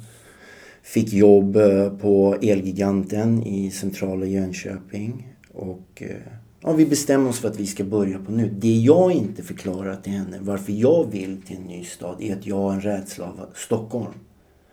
[0.82, 5.34] Fick jobb eh, på Elgiganten i centrala Jönköping.
[5.52, 8.50] Och eh, ja, vi bestämmer oss för att vi ska börja på nu.
[8.58, 12.46] Det jag inte förklarar till henne varför jag vill till en ny stad är att
[12.46, 14.12] jag har en rädsla av Stockholm.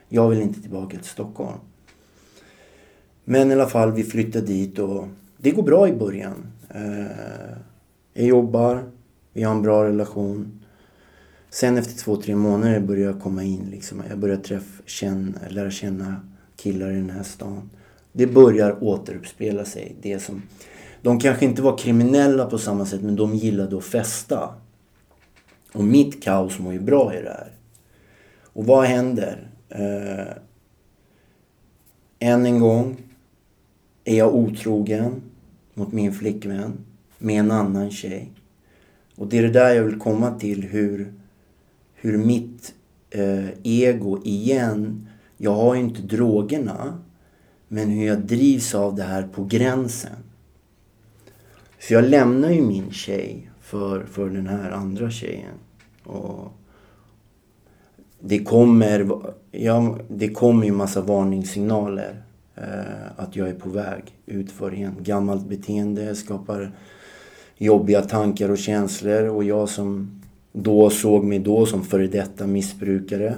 [0.10, 1.58] Jag vill inte tillbaka till Stockholm.
[3.24, 5.08] Men i alla fall, vi flyttar dit och
[5.38, 6.48] det går bra i början.
[6.70, 7.58] Eh,
[8.14, 8.84] jag jobbar,
[9.34, 10.60] vi har en bra relation.
[11.50, 13.70] Sen efter två, tre månader börjar jag komma in.
[13.72, 14.04] Liksom.
[14.10, 16.16] Jag börjar träffa, känna, lära känna
[16.56, 17.70] killar i den här stan.
[18.12, 19.96] Det börjar återuppspela sig.
[20.02, 20.42] Det som,
[21.08, 24.50] de kanske inte var kriminella på samma sätt men de gillade att festa.
[25.74, 27.52] Och mitt kaos mår ju bra i det här.
[28.44, 29.48] Och vad händer?
[29.70, 30.34] Eh,
[32.20, 32.98] än en gång
[34.04, 35.22] är jag otrogen
[35.74, 36.74] mot min flickvän
[37.18, 38.32] med en annan tjej.
[39.16, 41.14] Och det är det där jag vill komma till hur,
[41.94, 42.74] hur mitt
[43.10, 47.00] eh, ego igen, jag har ju inte drogerna,
[47.68, 50.27] men hur jag drivs av det här på gränsen.
[51.80, 55.56] Så jag lämnar ju min tjej för, för den här andra tjejen.
[56.04, 56.54] Och
[58.20, 59.12] det kommer,
[59.52, 62.24] ja, det kommer ju massa varningssignaler
[62.62, 64.96] Eh, att jag är på väg utför igen.
[65.00, 66.72] Gammalt beteende skapar
[67.58, 70.22] jobbiga tankar och känslor och jag som
[70.52, 73.36] då såg mig då som före detta missbrukare.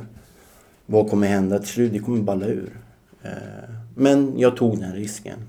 [0.86, 1.94] Vad kommer hända till slut?
[1.94, 2.80] Det kommer balla ur.
[3.24, 5.40] Eh, men jag tog den risken.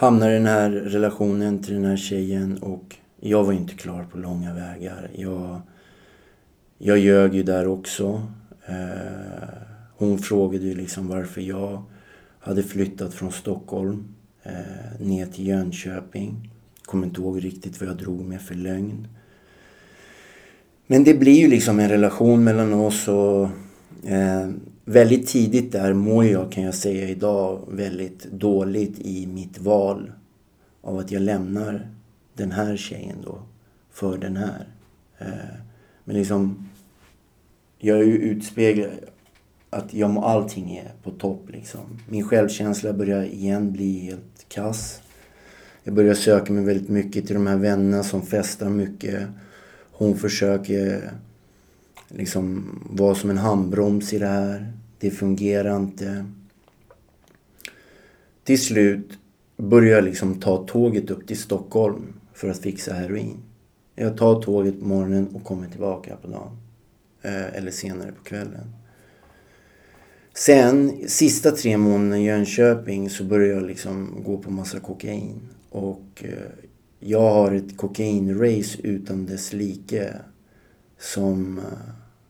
[0.00, 4.18] Hamnade i den här relationen till den här tjejen och jag var inte klar på
[4.18, 5.10] långa vägar.
[5.14, 5.60] Jag,
[6.78, 8.22] jag ljög ju där också.
[8.66, 9.48] Eh,
[9.96, 11.82] hon frågade ju liksom varför jag
[12.40, 16.50] hade flyttat från Stockholm eh, ner till Jönköping.
[16.84, 19.08] Kommer inte ihåg riktigt vad jag drog med för lögn.
[20.86, 23.48] Men det blir ju liksom en relation mellan oss och
[24.10, 24.50] eh,
[24.88, 30.12] väldigt tidigt där mår jag kan jag säga idag väldigt dåligt i mitt val
[30.80, 31.88] av att jag lämnar
[32.34, 33.42] den här tjejen då
[33.90, 34.66] för den här.
[35.18, 35.56] Eh,
[36.04, 36.68] men liksom
[37.78, 38.90] jag är ju utspeglad
[39.70, 41.80] att jag mår, allting är på topp liksom.
[42.08, 45.02] Min självkänsla börjar igen bli helt kass.
[45.84, 49.28] Jag börjar söka mig väldigt mycket till de här vännerna som festar mycket.
[49.92, 51.10] Hon försöker
[52.08, 54.72] liksom vara som en handbroms i det här.
[54.98, 56.24] Det fungerar inte.
[58.44, 59.18] Till slut
[59.56, 63.36] börjar jag liksom ta tåget upp till Stockholm för att fixa heroin.
[63.94, 66.56] Jag tar tåget på morgonen och kommer tillbaka på dagen.
[67.22, 68.74] Eh, eller senare på kvällen.
[70.34, 75.40] Sen, sista tre månaderna i Jönköping så började jag liksom gå på massa kokain.
[75.70, 76.28] Och eh,
[77.00, 80.14] jag har ett kokainrace utan dess like.
[80.98, 81.64] Som eh,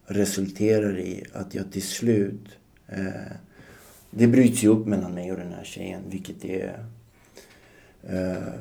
[0.06, 2.48] resulterar i att jag till slut...
[2.86, 3.32] Eh,
[4.10, 6.84] det bryts ju upp mellan mig och den här tjejen, vilket är...
[8.02, 8.52] Eh,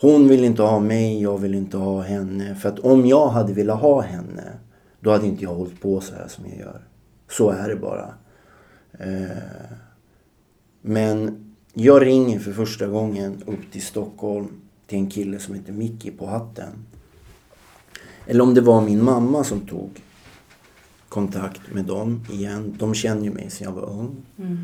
[0.00, 2.54] hon vill inte ha mig, jag vill inte ha henne.
[2.54, 4.52] För att om jag hade velat ha henne,
[5.00, 6.80] då hade inte jag hållit på så här som jag gör.
[7.30, 8.14] Så är det bara.
[8.92, 9.36] Eh,
[10.80, 11.44] men
[11.74, 14.48] jag ringer för första gången upp till Stockholm
[14.86, 16.86] till en kille som heter Mickey på hatten.
[18.26, 20.02] Eller om det var min mamma som tog
[21.08, 22.76] kontakt med dem igen.
[22.78, 24.16] De känner ju mig sedan jag var ung.
[24.38, 24.58] Mm.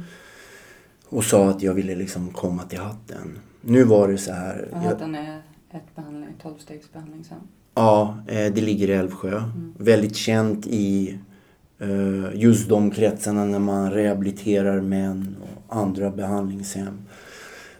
[1.08, 3.38] Och sa att jag ville liksom komma till hatten.
[3.60, 4.68] Nu var det så här.
[4.72, 7.38] Och hatten är ett behandling, 12-stegsbehandling sen.
[7.74, 9.36] Ja, eh, det ligger i Älvsjö.
[9.38, 9.74] Mm.
[9.78, 11.18] Väldigt känt i
[11.82, 16.98] uh, just de kretsarna när man rehabiliterar män och andra behandlingshem.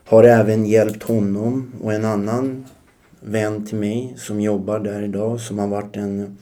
[0.05, 2.65] Har även hjälpt honom och en annan
[3.21, 6.37] vän till mig som jobbar där idag som har varit en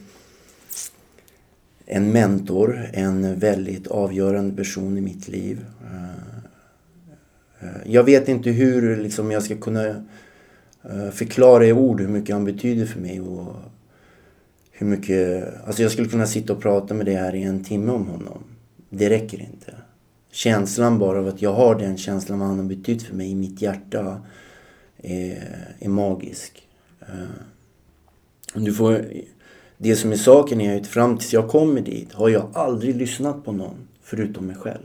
[1.87, 5.65] en mentor, en väldigt avgörande person i mitt liv.
[5.85, 6.39] Eh,
[7.61, 9.87] eh, jag vet inte hur liksom, jag ska kunna
[10.83, 13.21] eh, förklara i ord hur mycket han betyder för mig.
[13.21, 13.55] Och
[14.71, 17.93] hur mycket, alltså jag skulle kunna sitta och prata med dig här i en timme
[17.93, 18.45] om honom.
[18.91, 19.75] Det räcker inte.
[20.31, 23.35] Känslan bara av att jag har den känslan vad han har betytt för mig i
[23.35, 24.23] mitt hjärta
[25.03, 25.43] är,
[25.79, 26.66] är magisk.
[27.09, 29.05] Eh, du får
[29.79, 33.45] det som är saken är att fram tills jag kommer dit har jag aldrig lyssnat
[33.45, 34.83] på någon förutom mig själv.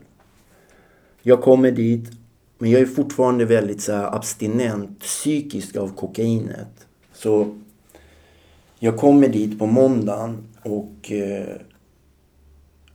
[1.22, 2.12] Jag kommer dit,
[2.58, 6.88] men jag är fortfarande väldigt så abstinent psykiskt av kokainet.
[7.14, 7.56] Så
[8.80, 11.56] jag kommer dit på måndagen och eh,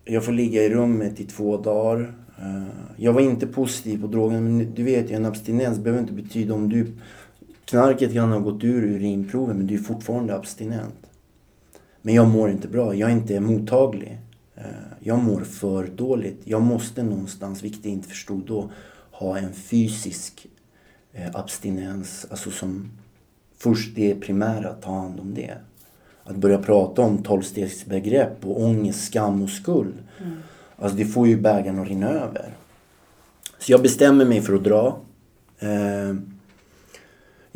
[0.04, 2.14] jag får ligga i rummet i två dagar.
[2.38, 2.62] Eh,
[2.96, 6.54] jag var inte positiv på drogen, men du vet ju en abstinens behöver inte betyda
[6.54, 6.92] om du...
[7.66, 11.06] Knarket kan ha gått ur urinproven, men du är fortfarande abstinent.
[12.02, 12.94] Men jag mår inte bra.
[12.94, 14.18] Jag är inte mottaglig.
[14.54, 14.64] Eh,
[15.00, 16.40] jag mår för dåligt.
[16.44, 18.70] Jag måste någonstans, vilket jag inte förstod då,
[19.10, 20.46] ha en fysisk
[21.12, 22.26] eh, abstinens.
[22.30, 22.90] Alltså som
[23.58, 25.54] först det primära, att ta hand om det.
[26.24, 29.94] Att börja prata om tolvstegsbegrepp och ångest, skam och skuld.
[30.20, 30.36] Mm.
[30.76, 32.54] Alltså det får ju bägaren att rinna över.
[33.58, 35.00] Så jag bestämmer mig för att dra.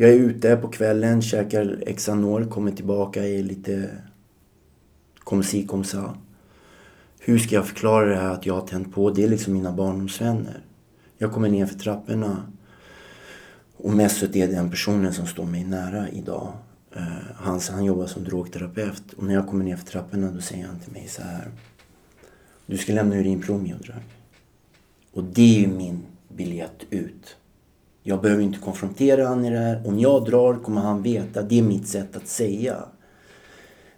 [0.01, 3.91] Jag är ute på kvällen, käkar Xanol, kommer tillbaka i lite
[5.19, 6.17] kom si kom sa.
[7.19, 9.11] Hur ska jag förklara det här att jag har tänt på?
[9.11, 10.61] Det är liksom mina barndomsvänner.
[11.19, 12.53] Jag kommer ner för trapporna
[13.77, 16.53] och Mesut är den personen som står mig nära idag.
[16.97, 17.03] Eh,
[17.35, 20.81] han, han jobbar som drogterapeut och när jag kommer ner för trapporna då säger han
[20.81, 21.51] till mig så här.
[22.67, 24.03] Du ska lämna urinprov Miodrag.
[25.13, 27.37] Och det är ju min biljett ut.
[28.03, 29.87] Jag behöver inte konfrontera honom i det här.
[29.87, 31.43] Om jag drar kommer han veta.
[31.43, 32.77] Det är mitt sätt att säga.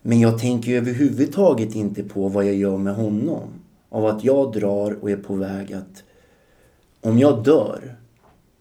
[0.02, 3.48] Men jag tänker överhuvudtaget inte på vad jag gör med honom.
[3.88, 6.02] Av att jag drar och är på väg att...
[7.00, 7.96] Om jag dör,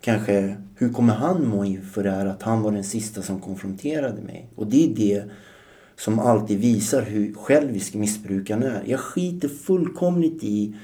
[0.01, 4.21] kanske, hur kommer han må inför det här att han var den sista som konfronterade
[4.21, 4.49] mig?
[4.55, 5.23] Och det är det
[5.95, 8.83] som alltid visar hur självisk missbrukaren är.
[8.85, 10.75] Jag skiter fullkomligt i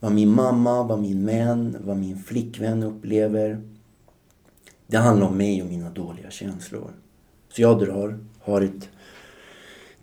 [0.00, 3.60] vad min mamma, vad min män, vad min flickvän upplever.
[4.92, 6.90] Det handlar om mig och mina dåliga känslor.
[7.48, 8.88] Så jag drar, har ett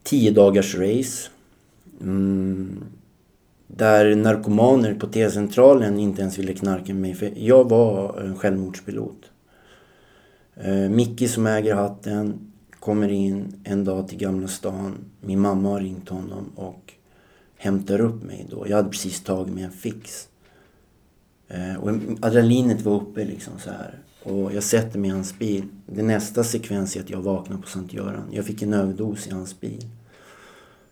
[0.03, 1.29] tio dagars race.
[2.01, 2.83] Mm,
[3.67, 7.13] där narkomaner på T-centralen inte ens ville knarka med mig.
[7.13, 9.31] För jag var en självmordspilot.
[10.55, 14.97] Eh, Micke som äger hatten kommer in en dag till Gamla stan.
[15.21, 16.93] Min mamma har ringt honom och
[17.57, 18.65] hämtar upp mig då.
[18.67, 20.27] Jag hade precis tagit mig en fix.
[21.47, 21.89] Eh, och
[22.21, 23.99] adrenalinet var uppe liksom så här.
[24.23, 25.63] Och jag sätter mig i hans bil.
[25.85, 28.23] Det nästa sekvens är att jag vaknar på Sankt Göran.
[28.31, 29.85] Jag fick en överdos i hans bil.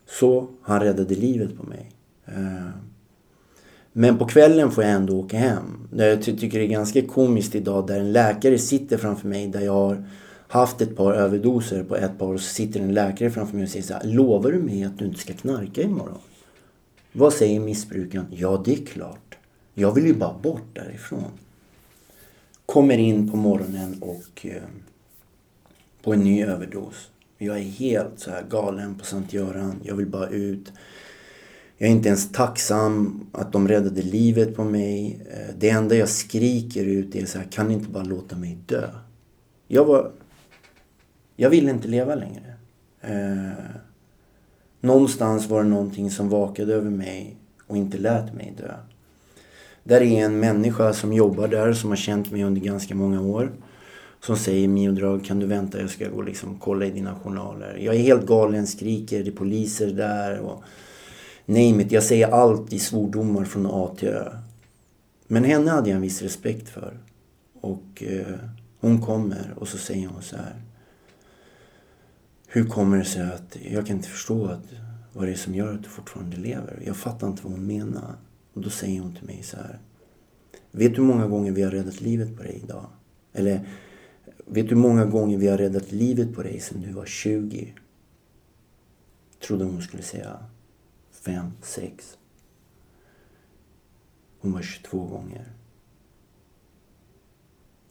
[0.06, 1.90] Så han räddade livet på mig.
[2.26, 2.68] Eh,
[3.92, 5.88] men på kvällen får jag ändå åka hem.
[5.96, 9.72] Jag tycker det är ganska komiskt idag där en läkare sitter framför mig där jag
[9.72, 10.04] har
[10.48, 13.70] haft ett par överdoser på ett par och så sitter en läkare framför mig och
[13.70, 16.18] säger så här, Lovar du mig att du inte ska knarka imorgon?
[17.12, 18.26] Vad säger missbrukaren?
[18.30, 19.38] Ja, det är klart.
[19.74, 21.30] Jag vill ju bara bort därifrån.
[22.72, 24.62] Kommer in på morgonen och eh,
[26.02, 27.10] på en ny överdos.
[27.38, 29.80] Jag är helt så här galen på Sankt Göran.
[29.82, 30.72] Jag vill bara ut.
[31.78, 35.20] Jag är inte ens tacksam att de räddade livet på mig.
[35.30, 38.58] Eh, det enda jag skriker ut är så här, kan ni inte bara låta mig
[38.66, 38.88] dö?
[39.68, 40.12] Jag var...
[41.36, 42.54] Jag ville inte leva längre.
[43.00, 43.64] Eh,
[44.80, 48.74] någonstans var det någonting som vakade över mig och inte lät mig dö.
[49.88, 53.52] Där är en människa som jobbar där, som har känt mig under ganska många år.
[54.20, 55.80] Som säger Miodrag, kan du vänta?
[55.80, 57.78] Jag ska gå och liksom kolla i dina journaler.
[57.80, 60.62] Jag är helt galen, skriker, det är poliser där och
[61.46, 61.92] name it.
[61.92, 64.32] Jag säger allt i svordomar från A till Ö.
[65.26, 66.98] Men henne hade jag en viss respekt för.
[67.60, 68.34] Och eh,
[68.80, 70.62] hon kommer och så säger hon så här.
[72.46, 74.64] Hur kommer det sig att, jag kan inte förstå att,
[75.12, 76.82] vad det är som gör att du fortfarande lever.
[76.86, 78.14] Jag fattar inte vad hon menar.
[78.58, 79.78] Och då säger hon till mig så här.
[80.70, 82.86] Vet du hur många gånger vi har räddat livet på dig idag?
[83.32, 83.68] Eller
[84.46, 87.74] vet du hur många gånger vi har räddat livet på dig sedan du var 20?
[89.40, 90.38] Trodde hon skulle säga
[91.10, 92.18] fem, sex.
[94.40, 95.52] Hon var 22 gånger.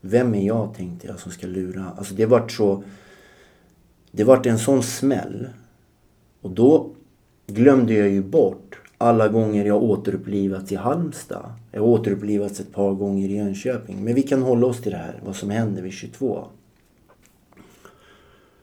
[0.01, 1.91] Vem är jag tänkte jag som ska lura?
[1.97, 2.83] Alltså det vart så...
[4.11, 5.49] Det vart en sån smäll.
[6.41, 6.95] Och då
[7.47, 11.53] glömde jag ju bort alla gånger jag återupplivats i Halmstad.
[11.71, 14.03] Jag har återupplivats ett par gånger i Jönköping.
[14.03, 16.45] Men vi kan hålla oss till det här, vad som hände vid 22.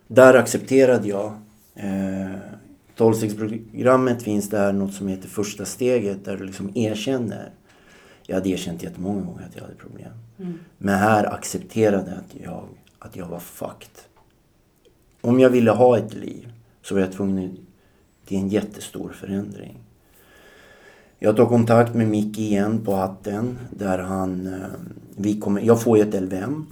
[0.07, 1.33] Där accepterade jag.
[1.75, 2.37] Eh,
[2.97, 3.15] 12
[4.19, 7.51] finns där något som heter första steget där du liksom erkänner.
[8.27, 10.13] Jag hade erkänt jättemånga gånger att jag hade problem.
[10.39, 10.59] Mm.
[10.79, 12.65] Men här accepterade att jag,
[12.99, 13.91] att jag var fucked.
[15.21, 17.59] Om jag ville ha ett liv så var jag tvungen
[18.27, 19.79] till en jättestor förändring.
[21.19, 24.47] Jag tar kontakt med Micke igen på hatten där han...
[24.47, 24.69] Eh,
[25.17, 26.67] vi kommer, jag får ju ett LVM.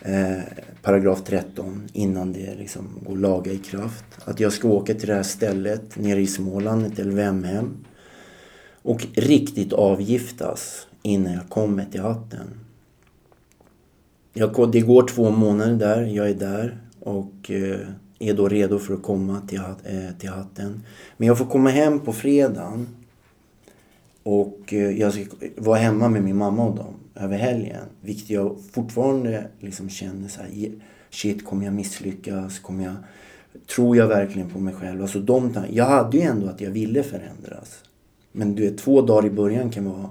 [0.00, 0.42] Eh,
[0.82, 4.04] paragraf 13 innan det liksom går laga i kraft.
[4.24, 7.84] Att jag ska åka till det här stället nere i Småland, ett LVM-hem.
[8.82, 12.46] Och riktigt avgiftas innan jag kommer till hatten.
[14.32, 17.78] Jag, det går två månader där, jag är där och eh,
[18.22, 20.82] är då redo för att komma till, eh, till hatten.
[21.16, 22.88] Men jag får komma hem på fredagen
[24.22, 25.24] och eh, jag ska
[25.56, 27.84] vara hemma med min mamma och dem över helgen.
[28.00, 30.72] Vilket jag fortfarande liksom känner så här,
[31.10, 32.58] shit kommer jag misslyckas?
[32.58, 32.94] Kommer jag,
[33.74, 35.02] tror jag verkligen på mig själv?
[35.02, 37.84] Alltså de, jag hade ju ändå att jag ville förändras.
[38.32, 40.10] Men du vet, två dagar i början kan vara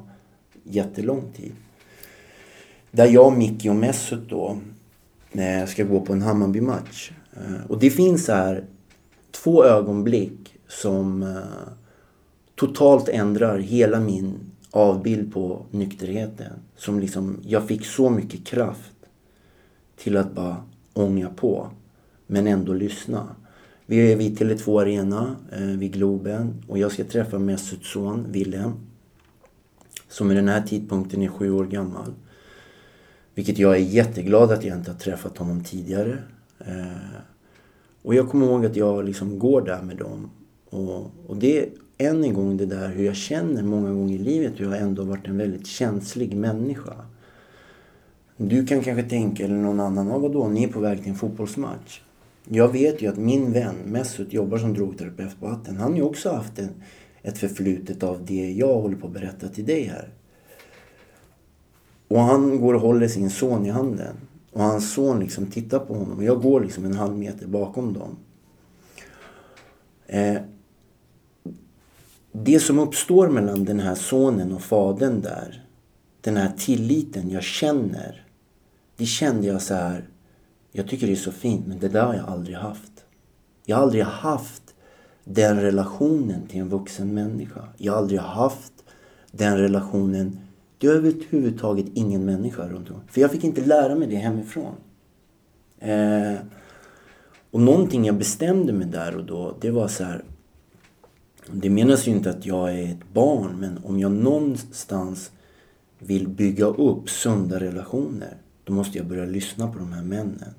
[0.64, 1.52] jättelång tid.
[2.92, 4.58] Där jag, Micke och Mesut då
[5.68, 7.12] ska gå på en Hammarby-match.
[7.40, 8.64] Eh, och det finns här
[9.32, 11.74] två ögonblick som eh,
[12.56, 14.34] totalt ändrar hela min
[14.72, 16.52] avbild på nykterheten.
[16.76, 18.94] Som liksom, jag fick så mycket kraft
[19.96, 20.64] till att bara
[20.94, 21.70] ånga på.
[22.28, 23.36] Men ändå lyssna.
[23.86, 28.72] Vi är vid Tele2 Arena eh, vid Globen och jag ska träffa Mesuts son Willem.
[30.08, 32.14] Som i den här tidpunkten är sju år gammal.
[33.36, 36.18] Vilket jag är jätteglad att jag inte har träffat honom tidigare.
[36.60, 37.22] Eh,
[38.02, 40.30] och jag kommer ihåg att jag liksom går där med dem.
[40.70, 44.54] Och, och det än en gång det där hur jag känner många gånger i livet
[44.58, 46.94] hur jag ändå varit en väldigt känslig människa.
[48.38, 51.16] Du kan kanske tänka, eller någon annan, ja, vadå, ni är på väg till en
[51.16, 52.02] fotbollsmatch.
[52.48, 55.78] Jag vet ju att min vän Mesut jobbar som drogterapeut på Hatten.
[55.78, 56.70] Han har ju också haft en,
[57.22, 60.10] ett förflutet av det jag håller på att berätta till dig här.
[62.08, 64.16] Och han går och håller sin son i handen.
[64.52, 66.18] Och hans son liksom tittar på honom.
[66.18, 68.18] Och jag går liksom en halv meter bakom dem.
[70.08, 70.42] Eh,
[72.32, 75.66] det som uppstår mellan den här sonen och fadern där,
[76.22, 78.26] den här tilliten jag känner,
[78.98, 80.08] det kände jag så här,
[80.72, 82.92] jag tycker det är så fint men det där har jag aldrig haft.
[83.66, 84.64] Jag har aldrig haft
[85.24, 87.68] den relationen till en vuxen människa.
[87.78, 88.74] Jag har aldrig haft
[89.32, 90.40] den relationen
[90.80, 93.02] till överhuvudtaget ingen människa runt om.
[93.08, 94.76] För jag fick inte lära mig det hemifrån.
[95.80, 96.36] Eh,
[97.52, 100.24] och någonting jag bestämde mig där och då, det var så här,
[101.52, 105.32] det menas ju inte att jag är ett barn men om jag någonstans
[106.00, 110.54] vill bygga upp sunda relationer då måste jag börja lyssna på de här männen.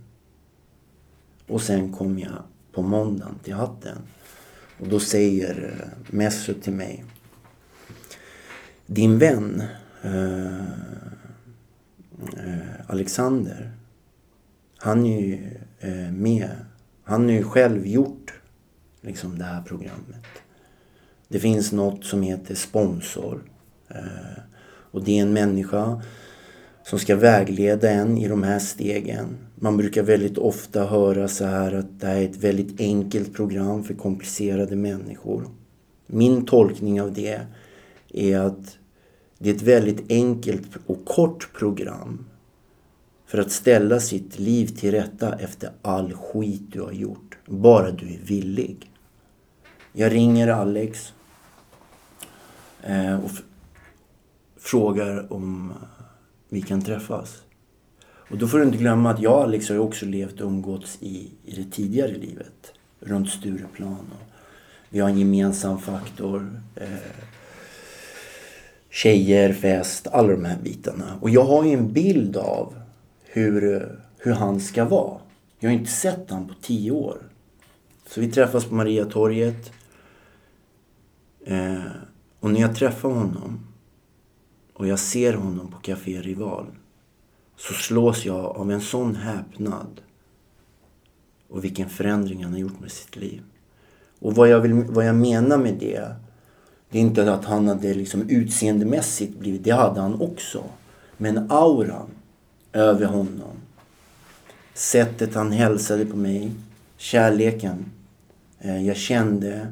[1.47, 2.43] Och sen kom jag
[2.73, 3.99] på måndagen till hatten.
[4.81, 7.05] Och då säger eh, Messo Mesut till mig.
[8.87, 9.63] Din vän
[10.03, 10.61] Eh,
[12.37, 13.73] eh, Alexander.
[14.79, 16.51] Han är ju eh, med.
[17.05, 18.35] Han har ju själv gjort
[19.01, 20.27] liksom det här programmet.
[21.29, 23.43] Det finns något som heter sponsor.
[23.89, 24.43] Eh,
[24.91, 26.03] och det är en människa
[26.83, 29.37] som ska vägleda en i de här stegen.
[29.55, 33.85] Man brukar väldigt ofta höra så här att det här är ett väldigt enkelt program
[33.85, 35.49] för komplicerade människor.
[36.07, 37.41] Min tolkning av det
[38.09, 38.79] är att
[39.43, 42.25] det är ett väldigt enkelt och kort program
[43.27, 47.39] för att ställa sitt liv till rätta efter all skit du har gjort.
[47.47, 48.91] Bara du är villig.
[49.93, 51.13] Jag ringer Alex
[52.83, 53.31] eh, och
[54.57, 55.73] frågar om
[56.49, 57.43] vi kan träffas.
[58.03, 60.99] Och då får du inte glömma att jag och Alex har också levt och umgåtts
[61.01, 62.73] i, i det tidigare livet.
[63.01, 63.93] Runt Stureplan.
[64.13, 64.27] Och
[64.89, 66.63] vi har en gemensam faktor.
[66.77, 67.30] Eh,
[68.91, 71.19] tjejer, fest, alla de här bitarna.
[71.21, 72.75] Och jag har ju en bild av
[73.25, 73.89] hur,
[74.19, 75.21] hur han ska vara.
[75.59, 77.19] Jag har inte sett han på tio år.
[78.07, 79.73] Så vi träffas på Mariatorget.
[81.47, 81.85] Eh,
[82.41, 83.67] och när jag träffar honom
[84.75, 86.67] och jag ser honom på Café Rival
[87.57, 90.01] så slås jag av en sån häpnad
[91.49, 93.43] och vilken förändring han har gjort med sitt liv.
[94.19, 96.17] Och vad jag, vill, vad jag menar med det,
[96.91, 100.65] det är inte att han hade liksom utseendemässigt blivit, det hade han också.
[101.17, 102.07] Men auran
[102.73, 103.57] över honom,
[104.75, 106.53] sättet han hälsade på mig,
[106.97, 107.85] kärleken
[108.59, 109.67] eh, jag kände,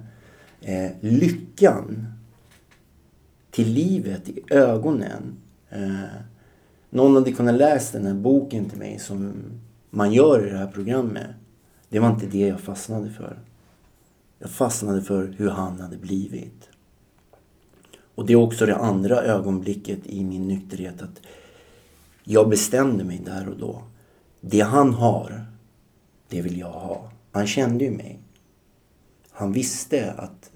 [0.60, 2.06] eh, lyckan
[3.50, 5.36] till livet i ögonen.
[5.70, 6.04] Eh,
[6.90, 9.32] någon hade kunnat läsa den här boken till mig som
[9.90, 11.26] man gör i det här programmet.
[11.88, 13.38] Det var inte det jag fastnade för.
[14.38, 16.67] Jag fastnade för hur han hade blivit.
[18.18, 21.20] Och det är också det andra ögonblicket i min nykterhet att
[22.24, 23.82] jag bestämde mig där och då.
[24.40, 25.44] Det han har,
[26.28, 27.10] det vill jag ha.
[27.32, 28.18] Han kände ju mig.
[29.30, 30.50] Han visste att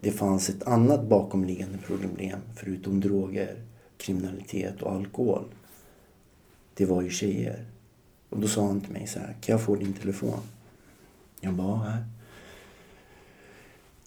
[0.00, 3.62] det fanns ett annat bakomliggande problem förutom droger,
[3.96, 5.44] kriminalitet och alkohol.
[6.74, 7.64] Det var ju tjejer.
[8.28, 10.40] Och då sa han till mig så här, kan jag få din telefon?
[11.40, 12.04] Jag bara, här.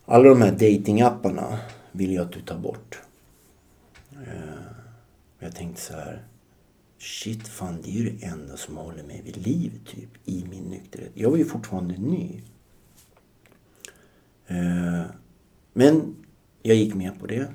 [0.06, 1.60] Alla de här datingapparna
[1.92, 3.02] vill jag att du tar bort.
[4.12, 4.72] Eh,
[5.40, 6.24] jag tänkte så här,
[6.98, 10.64] shit fan det är ju det enda som håller mig vid liv typ i min
[10.64, 11.12] nykterhet.
[11.14, 12.42] Jag var ju fortfarande ny.
[14.48, 15.04] Eh,
[15.74, 16.16] men
[16.62, 17.48] jag gick med på det.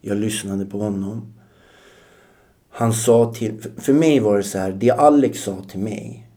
[0.00, 1.34] Jag lyssnade på honom.
[2.70, 3.62] Han sa till...
[3.76, 6.28] För mig var det så här, det Alex sa till mig,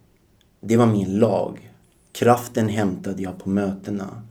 [0.59, 1.71] det var min lag.
[2.11, 4.21] Kraften hämtade jag på mötena.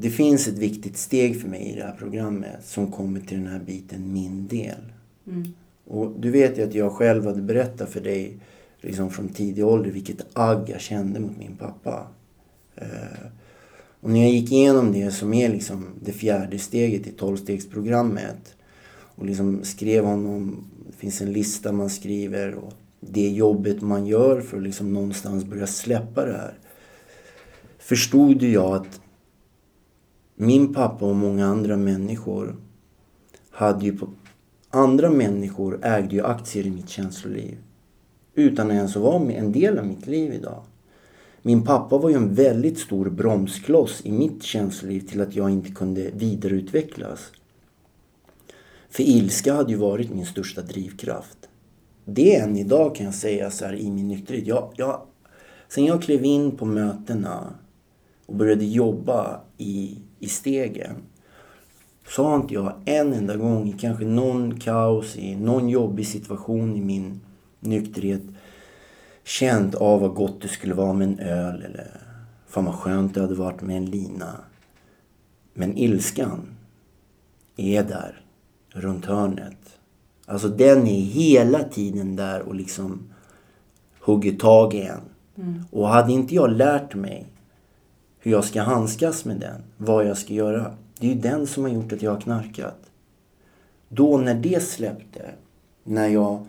[0.00, 3.46] Det finns ett viktigt steg för mig i det här programmet som kommer till den
[3.46, 4.92] här biten, min del.
[5.26, 5.54] Mm.
[5.84, 8.38] Och du vet ju att jag själv hade berättat för dig
[8.80, 12.06] liksom från tidig ålder vilket agg jag kände mot min pappa.
[12.76, 13.26] Eh,
[14.00, 18.54] och när jag gick igenom det som är liksom det fjärde steget i tolvstegsprogrammet
[18.88, 24.40] och liksom skrev honom, det finns en lista man skriver och det jobbet man gör
[24.40, 26.54] för att liksom någonstans börja släppa det här.
[27.78, 29.00] Förstod jag att
[30.36, 32.56] min pappa och många andra människor
[33.50, 34.08] hade ju på,
[34.70, 37.58] andra människor ägde ju aktier i mitt känsloliv.
[38.34, 40.62] Utan att ens vara en del av mitt liv idag.
[41.42, 45.70] Min pappa var ju en väldigt stor bromskloss i mitt känsloliv till att jag inte
[45.70, 47.32] kunde vidareutvecklas.
[48.90, 51.48] För ilska hade ju varit min största drivkraft.
[52.04, 54.46] Det än idag kan jag säga så här i min nykterhet.
[54.46, 55.00] Jag, jag,
[55.68, 57.54] sen jag klev in på mötena
[58.26, 60.96] och började jobba i, i stegen
[62.08, 66.76] så har inte jag en enda gång i kanske någon kaos, i någon jobbig situation
[66.76, 67.20] i min
[67.60, 68.22] nykterhet
[69.24, 72.00] känt av vad gott det skulle vara med en öl eller
[72.48, 74.40] fan vad skönt det hade varit med en lina.
[75.54, 76.40] Men ilskan
[77.56, 78.20] är där,
[78.68, 79.78] runt hörnet.
[80.26, 83.08] Alltså den är hela tiden där och liksom
[84.00, 85.00] hugger tag i en.
[85.36, 85.64] Mm.
[85.70, 87.26] Och hade inte jag lärt mig
[88.26, 90.74] hur jag ska handskas med den, vad jag ska göra.
[90.98, 92.90] Det är ju den som har gjort att jag har knarkat.
[93.88, 95.30] Då när det släppte,
[95.84, 96.46] när jag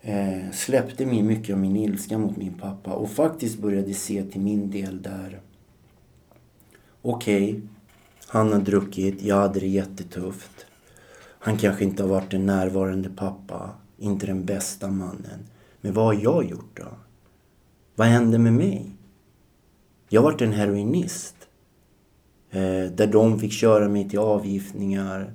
[0.00, 4.40] eh, släppte min, mycket av min ilska mot min pappa och faktiskt började se till
[4.40, 5.40] min del där.
[7.02, 7.62] Okej, okay,
[8.26, 10.66] han har druckit, jag hade det jättetufft.
[11.38, 15.46] Han kanske inte har varit en närvarande pappa, inte den bästa mannen.
[15.80, 16.88] Men vad har jag gjort då?
[17.94, 18.97] Vad hände med mig?
[20.08, 21.36] Jag vart varit en heroinist.
[22.50, 25.32] Eh, där de fick köra mig till avgiftningar.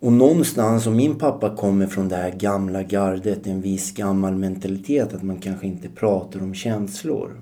[0.00, 5.14] Och någonstans, och min pappa kommer från det här gamla gardet, en viss gammal mentalitet
[5.14, 7.40] att man kanske inte pratar om känslor.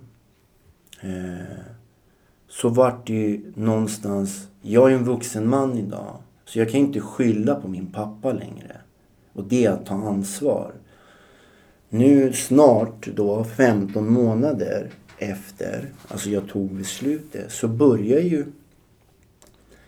[1.00, 1.58] Eh,
[2.48, 6.16] så vart det ju någonstans, jag är en vuxen man idag.
[6.44, 8.76] Så jag kan inte skylla på min pappa längre.
[9.32, 10.72] Och det är att ta ansvar.
[11.88, 18.46] Nu snart då 15 månader efter, alltså jag tog beslutet, så börjar ju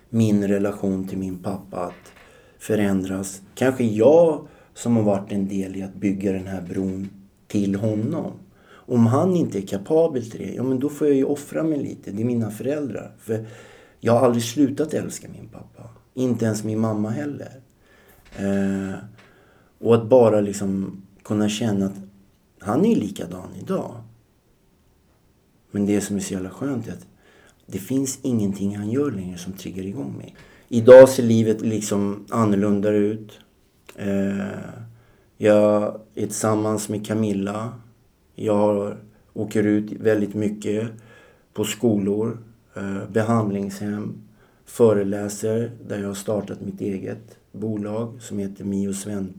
[0.09, 2.13] min relation till min pappa att
[2.59, 3.43] förändras.
[3.55, 7.11] Kanske jag som har varit en del i att bygga den här bron
[7.47, 8.33] till honom.
[8.71, 11.79] Om han inte är kapabel till det, ja men då får jag ju offra mig
[11.79, 12.11] lite.
[12.11, 13.13] Det är mina föräldrar.
[13.19, 13.47] För
[14.01, 15.89] jag har aldrig slutat älska min pappa.
[16.15, 17.61] Inte ens min mamma heller.
[18.37, 18.95] Eh,
[19.79, 21.97] och att bara liksom kunna känna att
[22.59, 23.95] han är likadan idag.
[25.71, 27.07] Men det som är så jävla skönt är att
[27.67, 30.37] det finns ingenting han gör längre som triggar igång mig.
[30.69, 33.39] Idag ser livet liksom annorlunda ut.
[33.97, 34.47] Eh,
[35.37, 37.73] jag är tillsammans med Camilla.
[38.35, 38.97] Jag
[39.33, 40.89] åker ut väldigt mycket
[41.53, 42.39] på skolor,
[42.77, 44.23] eh, behandlingshem,
[44.65, 49.35] föreläser där jag har startat mitt eget bolag som heter Mio Sven.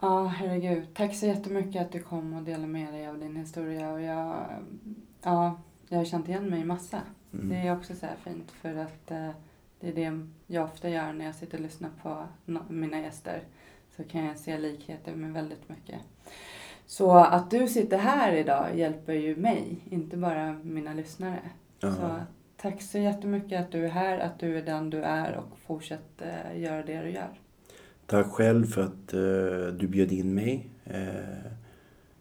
[0.00, 0.94] Ja, herregud.
[0.94, 3.92] Tack så jättemycket att du kom och delade med dig av din historia.
[3.92, 4.46] Och jag,
[5.22, 7.00] ja, jag har känt igen mig i massa.
[7.32, 7.48] Mm.
[7.48, 9.30] Det är också så här fint för att eh,
[9.80, 12.26] det är det jag ofta gör när jag sitter och lyssnar på
[12.68, 13.42] mina gäster.
[13.96, 16.00] Så kan jag se likheter med väldigt mycket.
[16.86, 21.40] Så att du sitter här idag hjälper ju mig, inte bara mina lyssnare.
[21.82, 21.94] Aha.
[21.94, 22.20] Så
[22.56, 26.22] tack så jättemycket att du är här, att du är den du är och fortsätt
[26.22, 27.39] uh, göra det du gör.
[28.10, 30.68] Tack själv för att eh, du bjöd in mig.
[30.84, 31.50] Eh,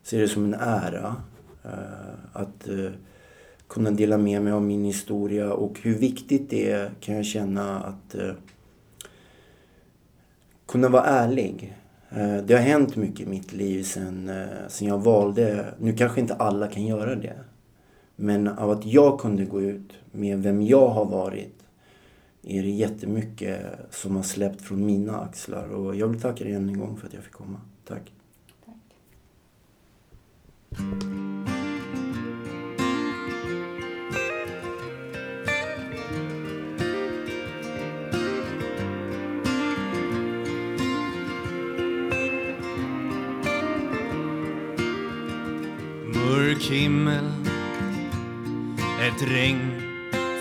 [0.04, 1.16] ser det som en ära
[1.64, 2.92] eh, att eh,
[3.68, 7.80] kunna dela med mig av min historia och hur viktigt det är kan jag känna
[7.80, 8.32] att eh,
[10.66, 11.78] kunna vara ärlig.
[12.10, 14.32] Eh, det har hänt mycket i mitt liv sen,
[14.68, 17.36] sen jag valde, nu kanske inte alla kan göra det,
[18.16, 21.59] men av att jag kunde gå ut med vem jag har varit
[22.44, 25.68] är det jättemycket som har släppt från mina axlar.
[25.68, 27.62] Och jag vill tacka dig än en gång för att jag fick komma.
[27.88, 28.14] Tack.
[28.66, 28.76] Tack.
[46.16, 47.26] Mörk himmel,
[49.02, 49.69] ett regn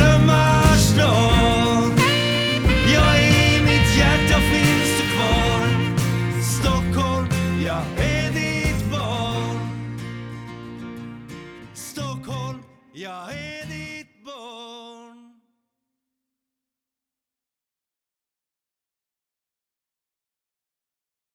[0.00, 0.49] finns du